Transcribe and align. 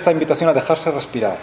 esta 0.00 0.12
invitación 0.12 0.48
a 0.48 0.54
dejarse 0.54 0.90
respirar, 0.90 1.36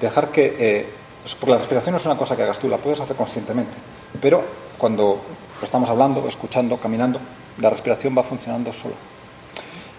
dejar 0.00 0.28
que, 0.28 0.56
eh, 0.58 0.86
pues, 1.22 1.34
porque 1.34 1.52
la 1.52 1.58
respiración 1.58 1.92
no 1.92 2.00
es 2.00 2.06
una 2.06 2.16
cosa 2.16 2.34
que 2.34 2.42
hagas 2.42 2.58
tú, 2.58 2.68
la 2.68 2.78
puedes 2.78 2.98
hacer 3.00 3.14
conscientemente, 3.14 3.72
pero 4.20 4.42
cuando 4.78 5.20
estamos 5.62 5.88
hablando, 5.90 6.26
escuchando, 6.26 6.76
caminando, 6.78 7.20
la 7.58 7.70
respiración 7.70 8.16
va 8.16 8.22
funcionando 8.22 8.72
solo. 8.72 8.94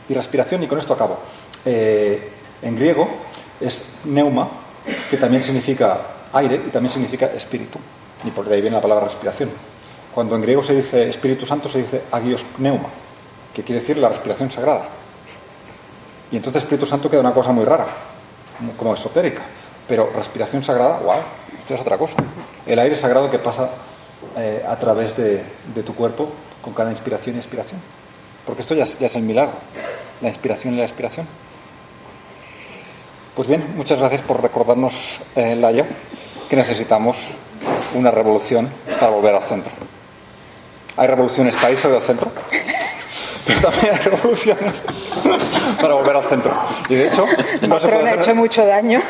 Y 0.07 0.13
respiración, 0.13 0.63
y 0.63 0.67
con 0.67 0.79
esto 0.79 0.93
acabo, 0.93 1.19
eh, 1.65 2.31
en 2.61 2.75
griego 2.75 3.07
es 3.61 3.85
neuma, 4.05 4.47
que 5.09 5.17
también 5.17 5.43
significa 5.43 5.99
aire 6.33 6.55
y 6.67 6.69
también 6.71 6.91
significa 6.91 7.27
espíritu, 7.27 7.77
y 8.23 8.31
por 8.31 8.45
de 8.45 8.55
ahí 8.55 8.61
viene 8.61 8.77
la 8.77 8.81
palabra 8.81 9.05
respiración. 9.05 9.51
Cuando 10.15 10.35
en 10.35 10.41
griego 10.41 10.63
se 10.63 10.75
dice 10.75 11.09
Espíritu 11.09 11.45
Santo 11.45 11.69
se 11.69 11.79
dice 11.79 12.01
agios 12.11 12.43
pneuma, 12.57 12.89
que 13.53 13.61
quiere 13.61 13.81
decir 13.81 13.97
la 13.97 14.09
respiración 14.09 14.49
sagrada. 14.49 14.98
Y 16.31 16.37
entonces 16.37 16.63
Espíritu 16.63 16.85
Santo 16.85 17.09
queda 17.09 17.21
una 17.21 17.33
cosa 17.33 17.51
muy 17.51 17.65
rara, 17.65 17.87
como 18.77 18.93
esotérica. 18.93 19.41
Pero 19.87 20.11
respiración 20.15 20.63
sagrada, 20.63 20.99
wow, 20.99 21.17
esto 21.57 21.73
es 21.73 21.81
otra 21.81 21.97
cosa. 21.97 22.15
El 22.65 22.77
aire 22.77 22.95
sagrado 22.95 23.31
que 23.31 23.39
pasa 23.39 23.69
eh, 24.37 24.63
a 24.67 24.75
través 24.75 25.17
de, 25.17 25.43
tu 25.85 25.95
cuerpo 25.95 26.29
con 26.61 26.73
cada 26.73 26.91
inspiración 26.91 27.35
y 27.35 27.39
expiración. 27.39 27.79
Porque 28.45 28.61
esto 28.61 28.75
ya, 28.75 28.83
es 28.83 29.15
el 29.15 29.23
milagro, 29.23 29.53
la 30.21 30.27
inspiración 30.27 30.75
y 30.75 30.77
la 30.77 30.83
expiración. 30.83 31.27
Pues 33.35 33.47
bien, 33.47 33.63
muchas 33.75 33.99
gracias 33.99 34.21
por 34.21 34.41
recordarnos, 34.41 34.93
eh, 35.35 35.55
Laia, 35.55 35.85
que 36.49 36.55
necesitamos 36.55 37.17
una 37.95 38.11
revolución 38.11 38.69
para 38.99 39.11
volver 39.11 39.35
al 39.35 39.43
centro. 39.43 39.71
¿Hay 40.97 41.07
revoluciones 41.07 41.55
país 41.55 41.83
o 41.85 41.89
del 41.89 42.01
centro? 42.01 42.31
También 43.61 43.95
hay 43.95 44.03
revoluciones 44.03 44.73
para 45.81 45.93
volver 45.93 46.15
al 46.15 46.23
centro. 46.23 46.51
Y 46.89 46.95
de 46.95 47.07
hecho, 47.07 47.25
no 47.67 47.79
se 47.79 47.87
puede 47.87 47.99
hacer, 48.01 48.19
ha 48.19 48.21
hecho 48.21 48.35
mucho 48.35 48.65
daño. 48.65 49.01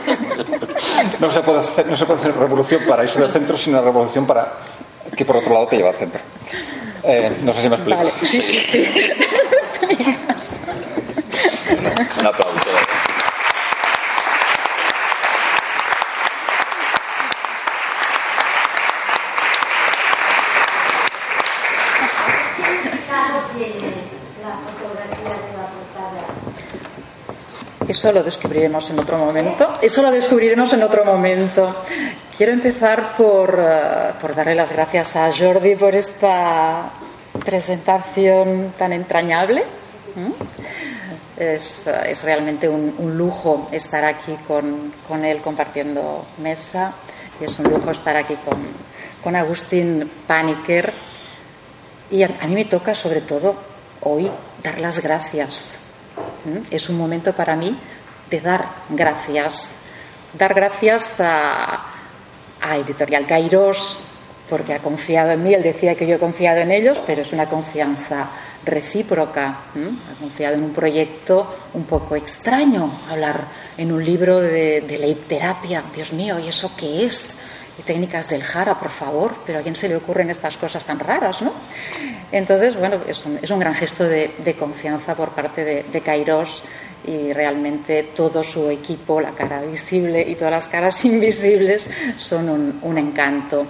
No 1.20 1.32
se, 1.32 1.42
puede 1.42 1.60
hacer, 1.60 1.88
no 1.88 1.96
se 1.96 2.06
puede 2.06 2.20
hacer 2.20 2.36
revolución 2.38 2.82
para 2.88 3.04
irse 3.04 3.20
del 3.20 3.32
centro, 3.32 3.58
sino 3.58 3.78
una 3.78 3.86
revolución 3.86 4.26
para 4.26 4.52
que 5.16 5.26
por 5.26 5.38
otro 5.38 5.54
lado 5.54 5.68
te 5.68 5.78
lleva 5.78 5.90
al 5.90 5.96
centro. 5.96 6.22
Eh, 7.04 7.38
no 7.44 7.54
sé 7.54 7.62
si 7.62 7.70
me 7.70 7.76
explico. 7.76 7.98
Vale. 8.00 8.12
Sí, 8.24 8.42
sí, 8.42 8.60
sí. 8.60 8.88
Un 12.20 12.28
aplauso. 12.28 12.49
Eso 27.90 28.12
lo 28.12 28.22
descubriremos 28.22 28.88
en 28.92 29.00
otro 29.00 29.18
momento. 29.18 29.68
Eso 29.82 30.04
lo 30.04 30.12
descubriremos 30.12 30.72
en 30.74 30.84
otro 30.84 31.04
momento. 31.04 31.76
Quiero 32.38 32.54
empezar 32.54 33.16
por, 33.18 33.58
eh, 33.60 34.12
por 34.22 34.36
darle 34.36 34.54
las 34.54 34.72
gracias 34.72 35.16
a 35.16 35.32
Jordi 35.36 35.76
por 35.76 35.96
esta 35.96 36.92
presentación 37.44 38.76
tan 38.78 38.94
entrañable. 38.94 39.64
Es, 41.36 41.88
eh, 41.88 42.12
es, 42.12 42.22
realmente 42.22 42.70
un, 42.70 42.94
un, 42.96 43.18
lujo 43.18 43.68
estar 43.72 44.06
aquí 44.06 44.38
con, 44.48 44.94
con, 45.08 45.26
él 45.26 45.42
compartiendo 45.42 46.28
mesa 46.38 46.94
y 47.42 47.46
es 47.46 47.58
un 47.58 47.72
lujo 47.72 47.90
estar 47.90 48.16
aquí 48.16 48.36
con, 48.36 48.68
con 49.24 49.36
Agustín 49.36 50.08
Paniker. 50.28 50.94
Y 52.12 52.22
a, 52.22 52.38
a 52.40 52.48
mí 52.48 52.54
me 52.54 52.66
toca 52.66 52.94
sobre 52.94 53.22
todo 53.22 53.56
hoy 54.02 54.30
dar 54.62 54.80
las 54.80 55.02
gracias 55.02 55.80
¿Mm? 55.86 55.89
Es 56.72 56.90
un 56.90 56.98
momento 56.98 57.34
para 57.34 57.56
mí 57.56 57.78
de 58.30 58.42
dar 58.42 58.66
gracias. 58.90 59.84
Dar 60.34 60.54
gracias 60.54 61.20
a, 61.20 61.86
Editorial 62.76 63.26
Kairos 63.26 64.02
porque 64.50 64.74
ha 64.74 64.80
confiado 64.80 65.32
en 65.32 65.44
mí. 65.44 65.54
Él 65.54 65.64
decía 65.64 65.96
que 65.96 66.06
yo 66.06 66.16
he 66.16 66.20
confiado 66.20 66.60
en 66.60 66.72
ellos, 66.72 67.02
pero 67.06 67.22
es 67.22 67.32
una 67.34 67.46
confianza 67.46 68.28
recíproca. 68.66 69.48
Ha 69.48 70.20
confiado 70.20 70.56
en 70.56 70.64
un 70.64 70.74
proyecto 70.74 71.56
un 71.74 71.86
poco 71.86 72.16
extraño, 72.16 73.02
hablar 73.10 73.46
en 73.78 73.92
un 73.92 74.04
libro 74.04 74.40
de, 74.40 74.82
de 74.82 75.18
terapia. 75.28 75.84
Dios 75.96 76.14
mío, 76.14 76.38
¿y 76.40 76.50
eso 76.50 76.72
qué 76.76 77.06
es? 77.06 77.40
Y 77.80 77.84
técnicas 77.84 78.30
del 78.30 78.44
Jara, 78.44 78.78
por 78.78 78.92
favor, 78.92 79.34
pero 79.46 79.60
a 79.60 79.62
quién 79.62 79.76
se 79.76 79.88
le 79.88 79.96
ocurren 79.96 80.30
estas 80.30 80.58
cosas 80.58 80.86
tan 80.86 81.00
raras, 81.00 81.42
¿no? 81.42 81.54
Entonces, 82.32 82.78
bueno, 82.78 82.98
es 83.08 83.26
un, 83.26 83.60
gran 83.60 83.74
gesto 83.74 84.04
de, 84.04 84.56
confianza 84.60 85.16
por 85.16 85.30
parte 85.30 85.64
de, 85.64 85.84
de 85.84 86.02
Kairos 86.02 86.62
y 87.06 87.34
realmente 87.34 88.12
todo 88.16 88.44
su 88.44 88.70
equipo, 88.70 89.22
la 89.22 89.32
cara 89.32 89.62
visible 89.62 90.22
y 90.22 90.36
todas 90.36 90.52
las 90.52 90.68
caras 90.68 91.04
invisibles, 91.06 91.90
son 92.18 92.80
un, 92.82 92.98
encanto. 92.98 93.66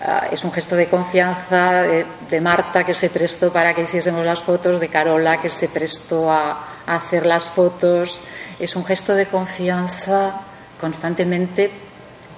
Ah, 0.00 0.28
es 0.30 0.42
un 0.44 0.52
gesto 0.52 0.74
de 0.76 0.88
confianza 0.88 1.82
de, 1.82 2.40
Marta 2.40 2.84
que 2.84 2.94
se 2.94 3.10
prestó 3.10 3.52
para 3.52 3.74
que 3.74 3.82
hiciésemos 3.82 4.24
las 4.26 4.40
fotos, 4.40 4.80
de 4.80 4.88
Carola 4.88 5.40
que 5.40 5.50
se 5.50 5.68
prestó 5.68 6.30
a, 6.30 6.82
hacer 6.86 7.26
las 7.26 7.44
fotos. 7.44 8.20
Es 8.58 8.74
un 8.76 8.84
gesto 8.84 9.14
de 9.14 9.26
confianza 9.26 10.32
constantemente 10.80 11.70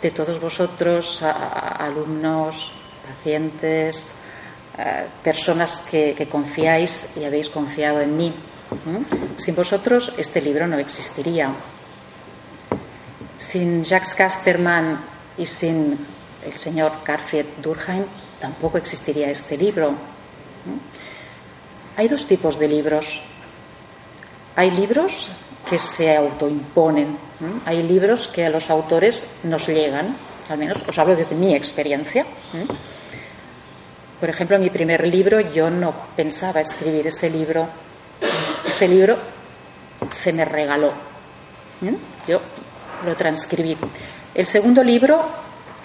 de 0.01 0.11
todos 0.11 0.41
vosotros, 0.41 1.23
alumnos, 1.23 2.73
pacientes, 3.07 4.15
eh, 4.79 5.07
personas 5.23 5.87
que, 5.91 6.29
confiáis 6.31 7.17
y 7.17 7.25
habéis 7.25 7.49
confiado 7.49 8.01
en 8.01 8.17
mí. 8.17 8.35
Sin 9.37 9.55
vosotros 9.55 10.13
este 10.19 10.41
libro 10.41 10.67
no 10.67 10.79
existiría. 10.79 11.51
Sin 13.39 13.85
Jacques 13.85 14.15
Casterman 14.15 15.01
y 15.39 15.47
sin 15.47 15.99
el 16.45 16.59
señor 16.59 16.93
Carfried 17.05 17.47
Durkheim 17.63 18.05
tampoco 18.41 18.79
existiría 18.79 19.31
este 19.31 19.57
libro. 19.57 19.95
Hay 21.97 22.09
dos 22.09 22.27
tipos 22.27 22.59
de 22.59 22.69
libros. 22.69 23.23
Hay 24.57 24.71
libros 24.71 25.31
que 25.69 25.79
se 25.79 26.17
autoimponen. 26.17 27.17
Hay 27.65 27.83
libros 27.83 28.29
que 28.29 28.47
a 28.47 28.51
los 28.51 28.71
autores 28.71 29.41
nos 29.45 29.67
llegan, 29.67 30.17
al 30.49 30.59
menos 30.59 30.83
os 30.89 30.99
hablo 30.99 31.17
desde 31.17 31.35
mi 31.35 31.55
experiencia. 31.55 32.25
Por 34.21 34.31
ejemplo, 34.31 34.59
mi 34.59 34.71
primer 34.71 35.07
libro 35.07 35.41
yo 35.41 35.69
no 35.69 35.93
pensaba 36.15 36.61
escribir 36.61 37.09
ese 37.09 37.29
libro. 37.29 37.67
Ese 38.67 38.89
libro 38.89 39.17
se 40.11 40.33
me 40.33 40.45
regaló. 40.45 40.93
Yo 42.27 42.41
lo 43.05 43.15
transcribí. 43.15 43.77
El 44.35 44.47
segundo 44.47 44.83
libro, 44.83 45.21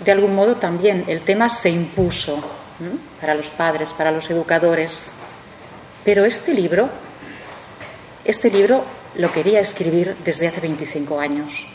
de 0.03 0.11
algún 0.11 0.35
modo, 0.35 0.55
también 0.55 1.05
el 1.07 1.21
tema 1.21 1.49
se 1.49 1.69
impuso 1.69 2.41
para 3.19 3.35
los 3.35 3.49
padres, 3.49 3.91
para 3.91 4.11
los 4.11 4.29
educadores. 4.29 5.11
Pero 6.05 6.23
este 6.23 6.53
libro, 6.53 6.89
este 8.23 8.49
libro 8.49 8.83
lo 9.15 9.31
quería 9.31 9.59
escribir 9.59 10.15
desde 10.23 10.47
hace 10.47 10.61
25 10.61 11.19
años. 11.19 11.65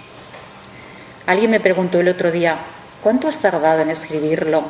Alguien 1.27 1.51
me 1.51 1.61
preguntó 1.61 2.01
el 2.01 2.09
otro 2.09 2.31
día, 2.31 2.57
¿cuánto 3.03 3.29
has 3.29 3.41
tardado 3.41 3.83
en 3.83 3.91
escribirlo? 3.91 4.65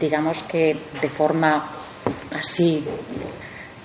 digamos 0.00 0.42
que 0.42 0.76
de 1.00 1.08
forma 1.08 1.70
así 2.36 2.84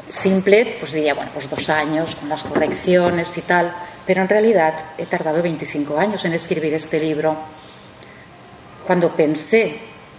simple, 0.07 0.77
pues 0.79 0.93
diría, 0.93 1.13
bueno, 1.13 1.31
pues 1.33 1.49
dos 1.49 1.69
años 1.69 2.15
con 2.15 2.29
las 2.29 2.43
correcciones 2.43 3.37
y 3.37 3.41
tal, 3.41 3.71
pero 4.05 4.21
en 4.21 4.29
realidad 4.29 4.73
he 4.97 5.05
tardado 5.05 5.41
25 5.41 5.99
años 5.99 6.23
en 6.25 6.33
escribir 6.33 6.73
este 6.73 6.99
libro. 6.99 7.35
Cuando 8.85 9.15
pensé 9.15 9.77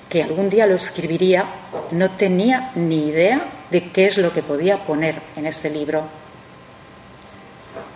que 0.09 0.23
algún 0.23 0.51
día 0.51 0.67
lo 0.67 0.75
escribiría, 0.75 1.45
no 1.93 2.11
tenía 2.13 2.73
ni 2.75 3.09
idea 3.09 3.41
de 3.71 3.91
qué 3.91 4.07
es 4.07 4.19
lo 4.19 4.33
que 4.33 4.43
podía 4.43 4.79
poner 4.79 5.21
en 5.37 5.47
ese 5.47 5.71
libro, 5.71 6.03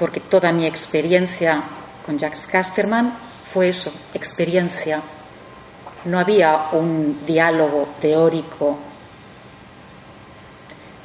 porque 0.00 0.20
toda 0.20 0.50
mi 0.50 0.66
experiencia 0.66 1.62
con 2.06 2.18
Jacques 2.18 2.46
Casterman 2.46 3.12
fue 3.52 3.68
eso, 3.68 3.92
experiencia, 4.14 5.02
no 6.06 6.18
había 6.18 6.70
un 6.72 7.20
diálogo 7.26 7.86
teórico. 8.00 8.78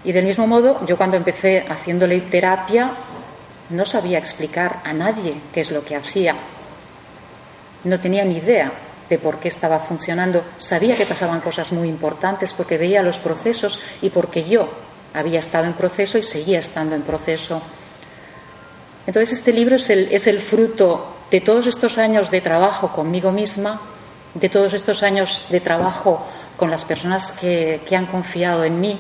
Y 0.05 0.13
del 0.13 0.25
mismo 0.25 0.47
modo, 0.47 0.85
yo 0.85 0.95
cuando 0.95 1.17
empecé 1.17 1.65
haciéndole 1.67 2.21
terapia, 2.21 2.91
no 3.71 3.85
sabía 3.85 4.17
explicar 4.17 4.81
a 4.85 4.93
nadie 4.93 5.35
qué 5.53 5.59
es 5.59 5.71
lo 5.71 5.83
que 5.83 5.97
hacía. 5.97 6.33
No 7.83 7.99
tenía 7.99 8.23
ni 8.23 8.37
idea 8.37 8.71
de 9.09 9.17
por 9.17 9.39
qué 9.39 9.49
estaba 9.49 9.79
funcionando. 9.79 10.41
Sabía 10.57 10.95
que 10.95 11.05
pasaban 11.05 11.41
cosas 11.41 11.73
muy 11.73 11.89
importantes 11.89 12.53
porque 12.53 12.77
veía 12.77 13.03
los 13.03 13.19
procesos 13.19 13.77
y 14.01 14.09
porque 14.09 14.47
yo 14.47 14.69
había 15.13 15.39
estado 15.39 15.65
en 15.65 15.73
proceso 15.73 16.17
y 16.17 16.23
seguía 16.23 16.59
estando 16.59 16.95
en 16.95 17.01
proceso. 17.01 17.61
Entonces 19.07 19.37
este 19.37 19.53
libro 19.53 19.75
es 19.75 19.89
el, 19.89 20.07
es 20.11 20.27
el 20.27 20.41
fruto 20.41 21.15
de 21.31 21.41
todos 21.41 21.67
estos 21.67 21.97
años 21.97 22.31
de 22.31 22.41
trabajo 22.41 22.91
conmigo 22.91 23.31
misma 23.31 23.81
de 24.35 24.49
todos 24.49 24.73
estos 24.73 25.01
años 25.01 25.47
de 25.49 25.61
trabajo 25.61 26.23
con 26.57 26.69
las 26.69 26.83
personas 26.83 27.31
que, 27.31 27.81
han 27.95 28.05
confiado 28.05 28.63
en 28.63 28.79
mí 28.79 28.99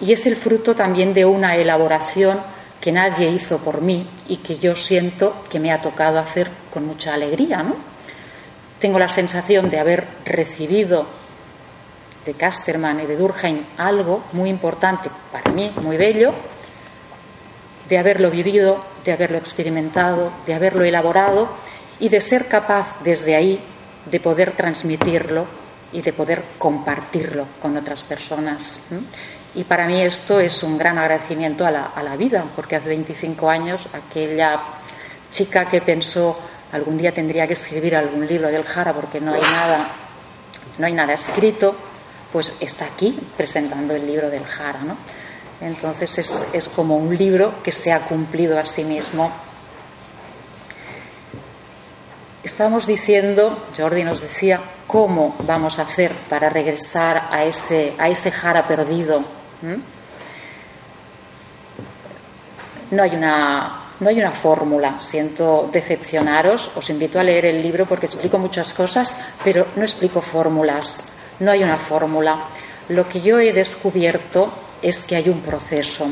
y 0.00 0.12
es 0.12 0.26
el 0.26 0.36
fruto 0.36 0.76
también 0.76 1.12
de 1.12 1.24
una 1.24 1.56
elaboración 1.56 2.38
que 2.80 2.92
nadie 2.92 3.30
hizo 3.30 3.58
por 3.58 3.80
mí 3.80 4.06
y 4.28 4.36
que 4.36 4.58
yo 4.58 4.76
siento 4.76 5.42
que 5.50 5.58
me 5.58 5.72
ha 5.72 5.80
tocado 5.80 6.18
hacer 6.20 6.48
con 6.72 6.86
mucha 6.86 7.14
alegría. 7.14 7.62
¿no? 7.62 7.74
Tengo 8.78 8.98
la 8.98 9.08
sensación 9.08 9.68
de 9.70 9.80
haber 9.80 10.06
recibido 10.24 11.06
de 12.24 12.34
Casterman 12.34 13.00
y 13.00 13.06
de 13.06 13.16
Durkheim 13.16 13.64
algo 13.78 14.22
muy 14.32 14.50
importante 14.50 15.10
para 15.32 15.50
mí, 15.50 15.72
muy 15.82 15.96
bello, 15.96 16.32
de 17.88 17.98
haberlo 17.98 18.30
vivido, 18.30 18.84
de 19.04 19.12
haberlo 19.12 19.38
experimentado, 19.38 20.32
de 20.46 20.54
haberlo 20.54 20.84
elaborado 20.84 21.48
y 22.00 22.08
de 22.08 22.20
ser 22.20 22.46
capaz 22.46 22.96
desde 23.02 23.34
ahí 23.34 23.60
de 24.10 24.20
poder 24.20 24.52
transmitirlo 24.52 25.46
y 25.92 26.02
de 26.02 26.12
poder 26.12 26.42
compartirlo 26.58 27.46
con 27.60 27.76
otras 27.76 28.02
personas. 28.02 28.88
Y 29.54 29.64
para 29.64 29.86
mí 29.86 30.00
esto 30.00 30.40
es 30.40 30.62
un 30.62 30.76
gran 30.76 30.98
agradecimiento 30.98 31.66
a 31.66 31.70
la, 31.70 31.86
a 31.94 32.02
la 32.02 32.16
vida, 32.16 32.44
porque 32.54 32.76
hace 32.76 32.88
25 32.88 33.48
años 33.48 33.88
aquella 33.92 34.60
chica 35.30 35.64
que 35.66 35.80
pensó 35.80 36.38
algún 36.72 36.98
día 36.98 37.12
tendría 37.12 37.46
que 37.46 37.54
escribir 37.54 37.96
algún 37.96 38.26
libro 38.26 38.48
del 38.48 38.64
Jara 38.64 38.92
porque 38.92 39.20
no 39.20 39.32
hay 39.32 39.40
nada, 39.40 39.88
no 40.76 40.86
hay 40.86 40.92
nada 40.92 41.14
escrito, 41.14 41.74
pues 42.32 42.54
está 42.60 42.84
aquí 42.84 43.18
presentando 43.36 43.94
el 43.94 44.06
libro 44.06 44.28
del 44.28 44.44
Jara, 44.44 44.80
¿no? 44.80 44.96
Entonces 45.60 46.18
es, 46.18 46.46
es 46.52 46.68
como 46.68 46.96
un 46.96 47.16
libro 47.16 47.62
que 47.62 47.72
se 47.72 47.92
ha 47.92 48.00
cumplido 48.00 48.58
a 48.58 48.66
sí 48.66 48.84
mismo. 48.84 49.32
Estábamos 52.44 52.86
diciendo, 52.86 53.66
Jordi 53.76 54.04
nos 54.04 54.20
decía, 54.20 54.60
cómo 54.88 55.36
vamos 55.40 55.78
a 55.78 55.82
hacer 55.82 56.10
para 56.28 56.48
regresar 56.48 57.28
a 57.30 57.44
ese, 57.44 57.92
a 57.98 58.08
ese 58.08 58.32
Jara 58.32 58.66
perdido. 58.66 59.22
No 62.90 63.02
hay 63.02 63.14
una, 63.14 63.82
no 64.00 64.08
hay 64.08 64.18
una 64.18 64.32
fórmula. 64.32 64.96
Siento 65.00 65.68
decepcionaros. 65.70 66.72
Os 66.74 66.90
invito 66.90 67.20
a 67.20 67.22
leer 67.22 67.44
el 67.44 67.62
libro 67.62 67.84
porque 67.86 68.06
explico 68.06 68.38
muchas 68.38 68.72
cosas, 68.72 69.20
pero 69.44 69.66
no 69.76 69.82
explico 69.82 70.22
fórmulas. 70.22 71.12
No 71.38 71.50
hay 71.50 71.62
una 71.62 71.76
fórmula. 71.76 72.38
Lo 72.88 73.06
que 73.06 73.20
yo 73.20 73.38
he 73.38 73.52
descubierto 73.52 74.50
es 74.82 75.04
que 75.04 75.16
hay 75.16 75.28
un 75.28 75.40
proceso. 75.40 76.08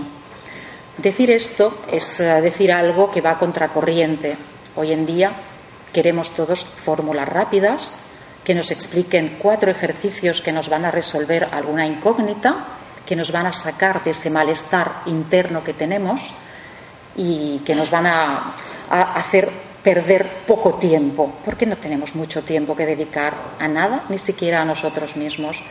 Decir 0.96 1.30
esto 1.30 1.82
es 1.90 2.20
eh, 2.20 2.40
decir 2.40 2.72
algo 2.72 3.10
que 3.10 3.20
va 3.20 3.38
contracorriente. 3.38 4.36
Hoy 4.76 4.92
en 4.92 5.04
día 5.04 5.32
queremos 5.92 6.30
todos 6.30 6.64
fórmulas 6.64 7.28
rápidas 7.28 8.00
que 8.44 8.54
nos 8.54 8.70
expliquen 8.70 9.36
cuatro 9.38 9.70
ejercicios 9.70 10.40
que 10.40 10.52
nos 10.52 10.68
van 10.68 10.84
a 10.84 10.90
resolver 10.90 11.48
alguna 11.52 11.86
incógnita, 11.86 12.64
que 13.04 13.16
nos 13.16 13.32
van 13.32 13.46
a 13.46 13.52
sacar 13.52 14.04
de 14.04 14.12
ese 14.12 14.30
malestar 14.30 15.02
interno 15.06 15.64
que 15.64 15.74
tenemos 15.74 16.30
y 17.16 17.58
que 17.66 17.74
nos 17.74 17.90
van 17.90 18.06
a, 18.06 18.54
a 18.88 19.14
hacer 19.14 19.50
perder 19.82 20.44
poco 20.46 20.74
tiempo, 20.74 21.32
porque 21.44 21.66
no 21.66 21.76
tenemos 21.76 22.14
mucho 22.14 22.42
tiempo 22.42 22.74
que 22.74 22.86
dedicar 22.86 23.34
a 23.58 23.69
nada, 23.69 24.04
ni 24.08 24.19
siquiera 24.19 24.62
a 24.62 24.64
nosotros 24.64 25.16
mismos. 25.16 25.62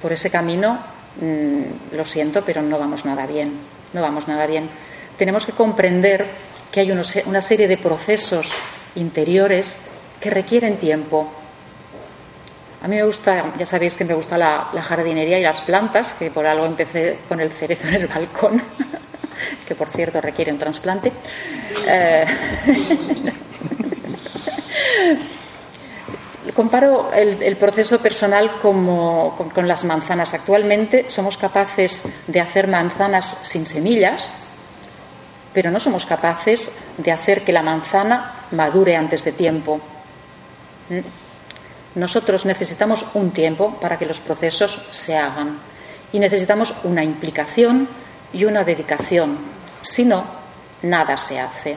Por 0.00 0.12
ese 0.12 0.30
camino 0.30 0.78
Mm, 1.20 1.96
lo 1.96 2.04
siento, 2.04 2.42
pero 2.44 2.62
no 2.62 2.78
vamos 2.78 3.04
nada 3.04 3.26
bien. 3.26 3.52
No 3.92 4.00
vamos 4.00 4.28
nada 4.28 4.46
bien. 4.46 4.68
Tenemos 5.16 5.44
que 5.44 5.52
comprender 5.52 6.26
que 6.70 6.80
hay 6.80 6.90
una 6.90 7.42
serie 7.42 7.68
de 7.68 7.76
procesos 7.76 8.50
interiores 8.94 9.98
que 10.20 10.30
requieren 10.30 10.76
tiempo. 10.76 11.30
A 12.82 12.88
mí 12.88 12.96
me 12.96 13.04
gusta, 13.04 13.52
ya 13.58 13.66
sabéis 13.66 13.96
que 13.96 14.04
me 14.04 14.14
gusta 14.14 14.38
la, 14.38 14.70
jardinería 14.82 15.38
y 15.38 15.42
las 15.42 15.60
plantas, 15.60 16.14
que 16.14 16.30
por 16.30 16.46
algo 16.46 16.66
empecé 16.66 17.18
con 17.28 17.40
el 17.40 17.52
cerezo 17.52 17.88
en 17.88 17.94
el 17.94 18.06
balcón, 18.08 18.62
que 19.66 19.74
por 19.74 19.88
cierto 19.88 20.20
requiere 20.20 20.50
un 20.50 20.58
trasplante. 20.58 21.12
Eh, 21.86 22.24
Comparo 26.54 27.10
el, 27.14 27.56
proceso 27.56 27.98
personal 28.00 28.60
como, 28.60 29.50
con, 29.54 29.66
las 29.66 29.84
manzanas. 29.84 30.34
Actualmente 30.34 31.10
somos 31.10 31.38
capaces 31.38 32.04
de 32.26 32.40
hacer 32.40 32.68
manzanas 32.68 33.26
sin 33.26 33.64
semillas, 33.64 34.38
pero 35.54 35.70
no 35.70 35.80
somos 35.80 36.04
capaces 36.04 36.78
de 36.98 37.10
hacer 37.10 37.42
que 37.42 37.52
la 37.52 37.62
manzana 37.62 38.46
madure 38.50 38.96
antes 38.96 39.24
de 39.24 39.32
tiempo. 39.32 39.80
¿Mm? 40.90 41.00
Nosotros 41.94 42.44
necesitamos 42.44 43.04
un 43.14 43.30
tiempo 43.30 43.78
para 43.80 43.98
que 43.98 44.06
los 44.06 44.20
procesos 44.20 44.82
se 44.90 45.16
hagan 45.16 45.58
y 46.12 46.18
necesitamos 46.18 46.74
una 46.84 47.02
implicación 47.02 47.88
y 48.32 48.44
una 48.44 48.64
dedicación. 48.64 49.38
Si 49.82 50.04
no, 50.04 50.24
nada 50.82 51.16
se 51.16 51.40
hace. 51.40 51.76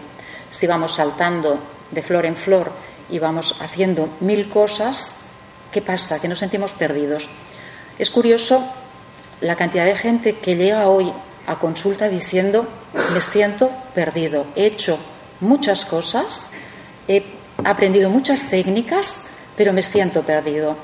Si 0.50 0.68
vamos 0.68 0.95
saltando 0.95 1.60
de 1.92 2.01
flor 2.01 2.25
en 2.25 2.36
flor 2.36 2.71
y 3.10 3.19
vamos 3.19 3.56
haciendo 3.60 4.10
mil 4.19 4.50
cosas, 4.50 5.22
¿qué 5.72 5.81
pasa? 5.81 6.19
Que 6.19 6.28
nos 6.28 6.40
sentimos 6.40 6.74
perdidos. 6.74 7.30
Es 8.00 8.10
curioso 8.10 8.66
la 9.42 9.56
cantidad 9.56 9.86
de 9.86 9.96
gente 9.96 10.38
que 10.38 10.56
llega 10.56 10.88
hoy 10.88 11.12
a 11.48 11.60
consulta 11.60 12.10
diciendo, 12.10 12.68
me 13.13 13.22
siento 13.22 13.69
perdido, 13.94 14.46
he 14.56 14.66
hecho 14.66 14.98
muchas 15.42 15.86
cosas, 15.86 16.52
he 17.07 17.24
aprendido 17.63 18.10
muchas 18.10 18.50
técnicas, 18.50 19.24
pero 19.56 19.74
me 19.74 19.81
siento 19.81 20.24
perdido. 20.24 20.75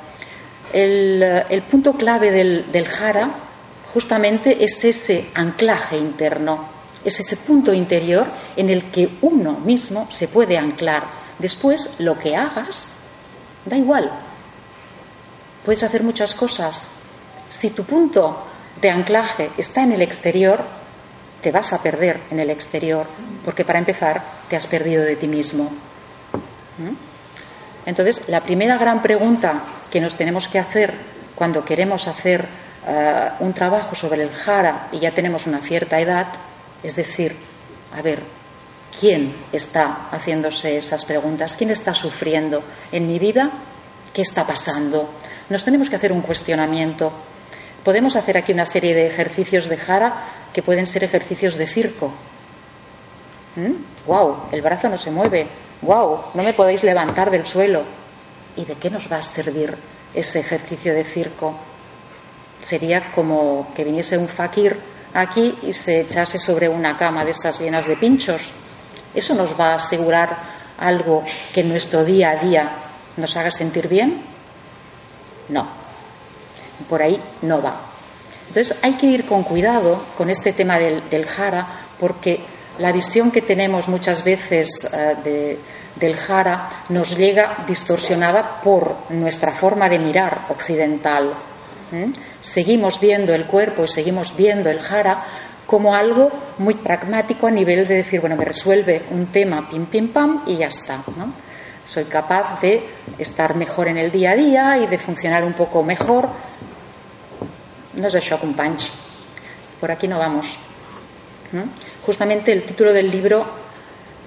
El, 0.71 1.63
punto 1.69 1.93
clave 1.93 2.31
del, 2.31 2.71
del 2.71 2.87
jara 2.87 3.29
justamente 3.93 4.63
es 4.63 4.85
ese 4.85 5.29
anclaje 5.33 5.97
interno, 5.97 6.69
es 7.03 7.19
ese 7.19 7.35
punto 7.37 7.73
interior 7.73 8.27
en 8.55 8.69
el 8.69 8.91
que 8.91 9.17
uno 9.21 9.53
mismo 9.53 10.07
se 10.09 10.27
puede 10.27 10.57
anclar 10.57 11.20
Después, 11.41 11.95
lo 11.97 12.19
que 12.19 12.35
hagas, 12.35 12.97
da 13.65 13.75
igual. 13.75 14.11
Puedes 15.65 15.81
hacer 15.81 16.03
muchas 16.03 16.35
cosas. 16.35 16.89
Si 17.47 17.71
tu 17.71 17.83
punto 17.83 18.45
de 18.79 18.91
anclaje 18.91 19.49
está 19.57 19.81
en 19.81 19.93
el 19.93 20.03
exterior, 20.03 20.63
te 21.41 21.51
vas 21.51 21.73
a 21.73 21.81
perder 21.81 22.19
en 22.29 22.39
el 22.39 22.51
exterior, 22.51 23.07
porque 23.43 23.65
para 23.65 23.79
empezar 23.79 24.21
te 24.49 24.55
has 24.55 24.67
perdido 24.67 25.03
de 25.03 25.15
ti 25.15 25.27
mismo. 25.27 25.63
¿Mm? 26.77 26.95
Entonces, 27.87 28.29
la 28.29 28.41
primera 28.41 28.77
gran 28.77 29.01
pregunta 29.01 29.63
que 29.89 29.99
nos 29.99 30.15
tenemos 30.15 30.47
que 30.47 30.59
hacer 30.59 30.93
cuando 31.33 31.65
queremos 31.65 32.07
hacer 32.07 32.47
eh, 32.87 33.29
un 33.39 33.53
trabajo 33.53 33.95
sobre 33.95 34.21
el 34.21 34.29
jara 34.29 34.89
y 34.91 34.99
ya 34.99 35.11
tenemos 35.11 35.47
una 35.47 35.59
cierta 35.59 35.99
edad, 35.99 36.27
es 36.83 36.95
decir, 36.95 37.35
a 37.97 38.03
ver, 38.03 38.19
¿Quién 38.99 39.33
está 39.51 40.09
haciéndose 40.11 40.77
esas 40.77 41.05
preguntas? 41.05 41.55
¿Quién 41.55 41.71
está 41.71 41.93
sufriendo 41.93 42.61
en 42.91 43.07
mi 43.07 43.19
vida? 43.19 43.49
¿Qué 44.13 44.21
está 44.21 44.45
pasando? 44.45 45.09
Nos 45.49 45.63
tenemos 45.63 45.89
que 45.89 45.95
hacer 45.95 46.11
un 46.11 46.21
cuestionamiento. 46.21 47.11
Podemos 47.83 48.15
hacer 48.15 48.37
aquí 48.37 48.51
una 48.51 48.65
serie 48.65 48.93
de 48.93 49.07
ejercicios 49.07 49.67
de 49.67 49.77
jara 49.77 50.13
que 50.53 50.61
pueden 50.61 50.85
ser 50.85 51.03
ejercicios 51.03 51.55
de 51.55 51.67
circo. 51.67 52.11
¡Wow! 54.05 54.31
¿Mm? 54.31 54.55
El 54.55 54.61
brazo 54.61 54.89
no 54.89 54.97
se 54.97 55.11
mueve. 55.11 55.47
¡Wow! 55.81 56.19
No 56.33 56.43
me 56.43 56.53
podéis 56.53 56.83
levantar 56.83 57.31
del 57.31 57.45
suelo. 57.45 57.83
¿Y 58.55 58.65
de 58.65 58.75
qué 58.75 58.89
nos 58.89 59.11
va 59.11 59.17
a 59.17 59.21
servir 59.21 59.75
ese 60.13 60.39
ejercicio 60.39 60.93
de 60.93 61.03
circo? 61.03 61.55
Sería 62.59 63.11
como 63.13 63.71
que 63.75 63.83
viniese 63.83 64.17
un 64.17 64.27
fakir 64.27 64.77
aquí 65.13 65.57
y 65.63 65.73
se 65.73 66.01
echase 66.01 66.37
sobre 66.37 66.69
una 66.69 66.97
cama 66.97 67.25
de 67.25 67.31
esas 67.31 67.59
llenas 67.59 67.87
de 67.87 67.97
pinchos. 67.97 68.51
¿Eso 69.13 69.33
nos 69.35 69.59
va 69.59 69.73
a 69.73 69.75
asegurar 69.75 70.37
algo 70.77 71.23
que 71.53 71.61
en 71.61 71.69
nuestro 71.69 72.03
día 72.03 72.31
a 72.31 72.35
día 72.37 72.71
nos 73.17 73.35
haga 73.37 73.51
sentir 73.51 73.87
bien? 73.87 74.21
No. 75.49 75.67
Por 76.89 77.01
ahí 77.01 77.19
no 77.41 77.61
va. 77.61 77.75
Entonces 78.47 78.79
hay 78.81 78.93
que 78.93 79.05
ir 79.05 79.25
con 79.25 79.43
cuidado 79.43 80.03
con 80.17 80.29
este 80.29 80.51
tema 80.51 80.77
del, 80.77 81.25
jara 81.25 81.67
porque 81.99 82.41
la 82.79 82.91
visión 82.91 83.31
que 83.31 83.41
tenemos 83.41 83.87
muchas 83.87 84.23
veces 84.23 84.89
eh, 84.91 85.57
del 85.95 86.15
jara 86.17 86.69
nos 86.89 87.15
llega 87.17 87.63
distorsionada 87.67 88.61
por 88.61 88.95
nuestra 89.09 89.51
forma 89.51 89.87
de 89.87 89.99
mirar 89.99 90.47
occidental. 90.49 91.33
Seguimos 92.39 92.99
viendo 92.99 93.33
el 93.33 93.45
cuerpo 93.45 93.83
y 93.83 93.87
seguimos 93.87 94.35
viendo 94.35 94.69
el 94.69 94.79
jara 94.79 95.23
como 95.71 95.95
algo 95.95 96.29
muy 96.57 96.73
pragmático 96.73 97.47
a 97.47 97.51
nivel 97.51 97.87
de 97.87 97.95
decir, 97.95 98.19
bueno, 98.19 98.35
me 98.35 98.43
resuelve 98.43 99.03
un 99.09 99.27
tema, 99.27 99.69
pim, 99.69 99.85
pim, 99.85 100.09
pam, 100.09 100.43
y 100.45 100.57
ya 100.57 100.67
está. 100.67 100.97
¿no? 101.15 101.31
Soy 101.85 102.03
capaz 102.03 102.59
de 102.59 102.89
estar 103.17 103.55
mejor 103.55 103.87
en 103.87 103.97
el 103.97 104.11
día 104.11 104.31
a 104.31 104.35
día 104.35 104.77
y 104.79 104.87
de 104.87 104.97
funcionar 104.97 105.45
un 105.45 105.53
poco 105.53 105.81
mejor. 105.81 106.27
No 107.93 108.05
es 108.05 108.11
de 108.11 108.19
shock 108.19 108.43
un 108.43 108.53
punch. 108.53 108.89
Por 109.79 109.89
aquí 109.89 110.09
no 110.09 110.19
vamos. 110.19 110.59
Justamente 112.05 112.51
el 112.51 112.63
título 112.63 112.91
del 112.91 113.09
libro 113.09 113.45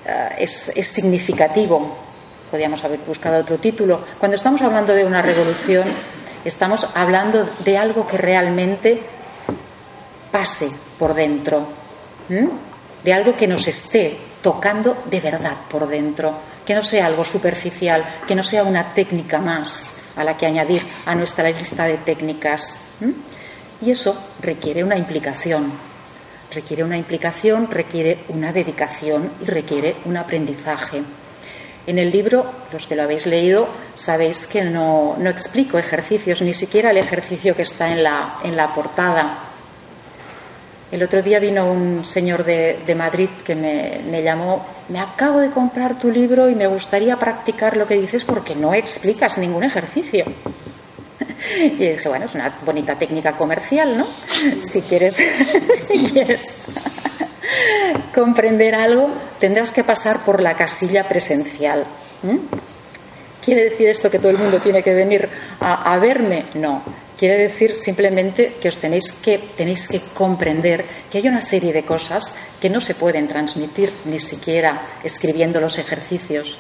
eh, 0.07 0.37
es, 0.39 0.75
es 0.75 0.87
significativo. 0.87 1.95
Podríamos 2.51 2.83
haber 2.85 3.01
buscado 3.01 3.43
otro 3.43 3.59
título. 3.59 4.01
Cuando 4.19 4.37
estamos 4.37 4.63
hablando 4.63 4.95
de 4.95 5.05
una 5.05 5.21
revolución, 5.21 5.89
estamos 6.43 6.89
hablando 6.95 7.47
de 7.63 7.77
algo 7.77 8.07
que 8.07 8.17
realmente 8.17 9.03
pase 10.33 10.84
por 10.99 11.15
dentro. 11.15 11.67
de 12.29 13.13
algo 13.13 13.37
que 13.37 13.47
nos 13.47 13.69
esté 13.69 14.17
tocando 14.41 15.03
de 15.07 15.21
verdad 15.21 15.57
por 15.71 15.87
dentro, 15.87 16.35
que 16.65 16.75
no 16.75 16.83
sea 16.83 17.07
algo 17.07 17.25
superficial, 17.25 18.05
que 18.27 18.35
no 18.35 18.43
sea 18.43 18.65
una 18.65 18.95
técnica 18.95 19.39
más 19.39 19.91
a 20.17 20.25
la 20.25 20.37
que 20.37 20.47
añadir 20.47 20.83
a 21.07 21.15
nuestra 21.15 21.51
lista 21.51 21.85
de 21.85 21.99
técnicas. 21.99 22.79
Y 23.83 23.91
eso 23.91 24.17
requiere 24.41 24.83
una 24.85 24.97
implicación, 24.97 25.73
requiere 26.53 26.85
una 26.85 26.97
implicación, 26.97 27.71
requiere 27.71 28.21
una 28.29 28.53
dedicación 28.53 29.31
y 29.43 29.45
requiere 29.47 29.97
un 30.05 30.17
aprendizaje. 30.17 31.03
En 31.87 31.99
el 31.99 32.11
libro, 32.11 32.47
los 32.73 32.87
que 32.87 32.97
lo 32.97 33.03
habéis 33.03 33.27
leído, 33.27 33.69
sabéis 33.95 34.47
que 34.47 34.63
no, 34.63 35.17
explico 35.27 35.79
ejercicios, 35.79 36.41
ni 36.41 36.55
siquiera 36.55 36.91
el 36.91 36.97
ejercicio 36.97 37.55
que 37.55 37.63
está 37.63 37.89
en 37.89 38.03
la, 38.03 38.37
en 38.43 38.57
la 38.57 38.73
portada. 38.73 39.54
El 40.95 41.03
otro 41.03 41.23
día 41.23 41.41
vino 41.41 41.69
un 41.69 42.05
señor 42.05 42.45
de, 42.45 42.95
Madrid 42.97 43.29
que 43.45 43.57
me, 43.57 44.23
llamó, 44.23 44.65
me 44.89 45.01
acabo 45.01 45.41
de 45.41 45.51
comprar 45.51 45.99
tu 45.99 46.09
libro 46.09 46.49
y 46.49 46.55
me 46.55 46.69
gustaría 46.69 47.17
practicar 47.17 47.77
lo 47.77 47.85
que 47.85 47.97
dices 47.97 48.25
porque 48.25 48.55
no 48.55 48.73
explicas 48.73 49.37
ningún 49.37 49.65
ejercicio. 49.65 50.25
Y 51.57 51.71
dije, 51.71 52.09
bueno, 52.09 52.27
es 52.27 52.35
una 52.37 52.57
bonita 52.65 52.97
técnica 52.97 53.37
comercial, 53.37 53.99
¿no? 53.99 54.07
Si 54.61 54.83
quieres, 54.83 55.17
si 55.89 56.05
quieres 56.05 56.55
comprender 58.15 58.77
algo, 58.77 59.11
tendrás 59.41 59.73
que 59.73 59.83
pasar 59.83 60.25
por 60.25 60.41
la 60.41 60.55
casilla 60.55 61.03
presencial. 61.09 61.85
¿Quiere 63.45 63.65
decir 63.65 63.89
esto 63.89 64.09
que 64.13 64.21
todo 64.21 64.31
el 64.31 64.39
mundo 64.39 64.61
tiene 64.61 64.81
que 64.81 64.95
venir 64.95 65.29
a, 65.59 65.99
verme? 65.99 66.45
No. 66.55 66.83
Quiere 67.25 67.39
decir 67.39 67.75
simplemente 67.75 68.61
que 68.61 68.69
os 68.69 68.77
tenéis 68.77 69.09
que, 69.25 69.41
tenéis 69.57 69.89
que 69.89 69.97
comprender 70.13 70.85
que 71.09 71.17
hay 71.17 71.27
una 71.27 71.41
serie 71.41 71.73
de 71.73 71.81
cosas 71.81 72.37
que 72.61 72.69
no 72.69 72.83
se 72.83 72.93
pueden 72.93 73.27
transmitir 73.29 73.91
ni 74.05 74.21
siquiera 74.21 75.01
escribiendo 75.03 75.59
los 75.59 75.79
ejercicios. 75.79 76.59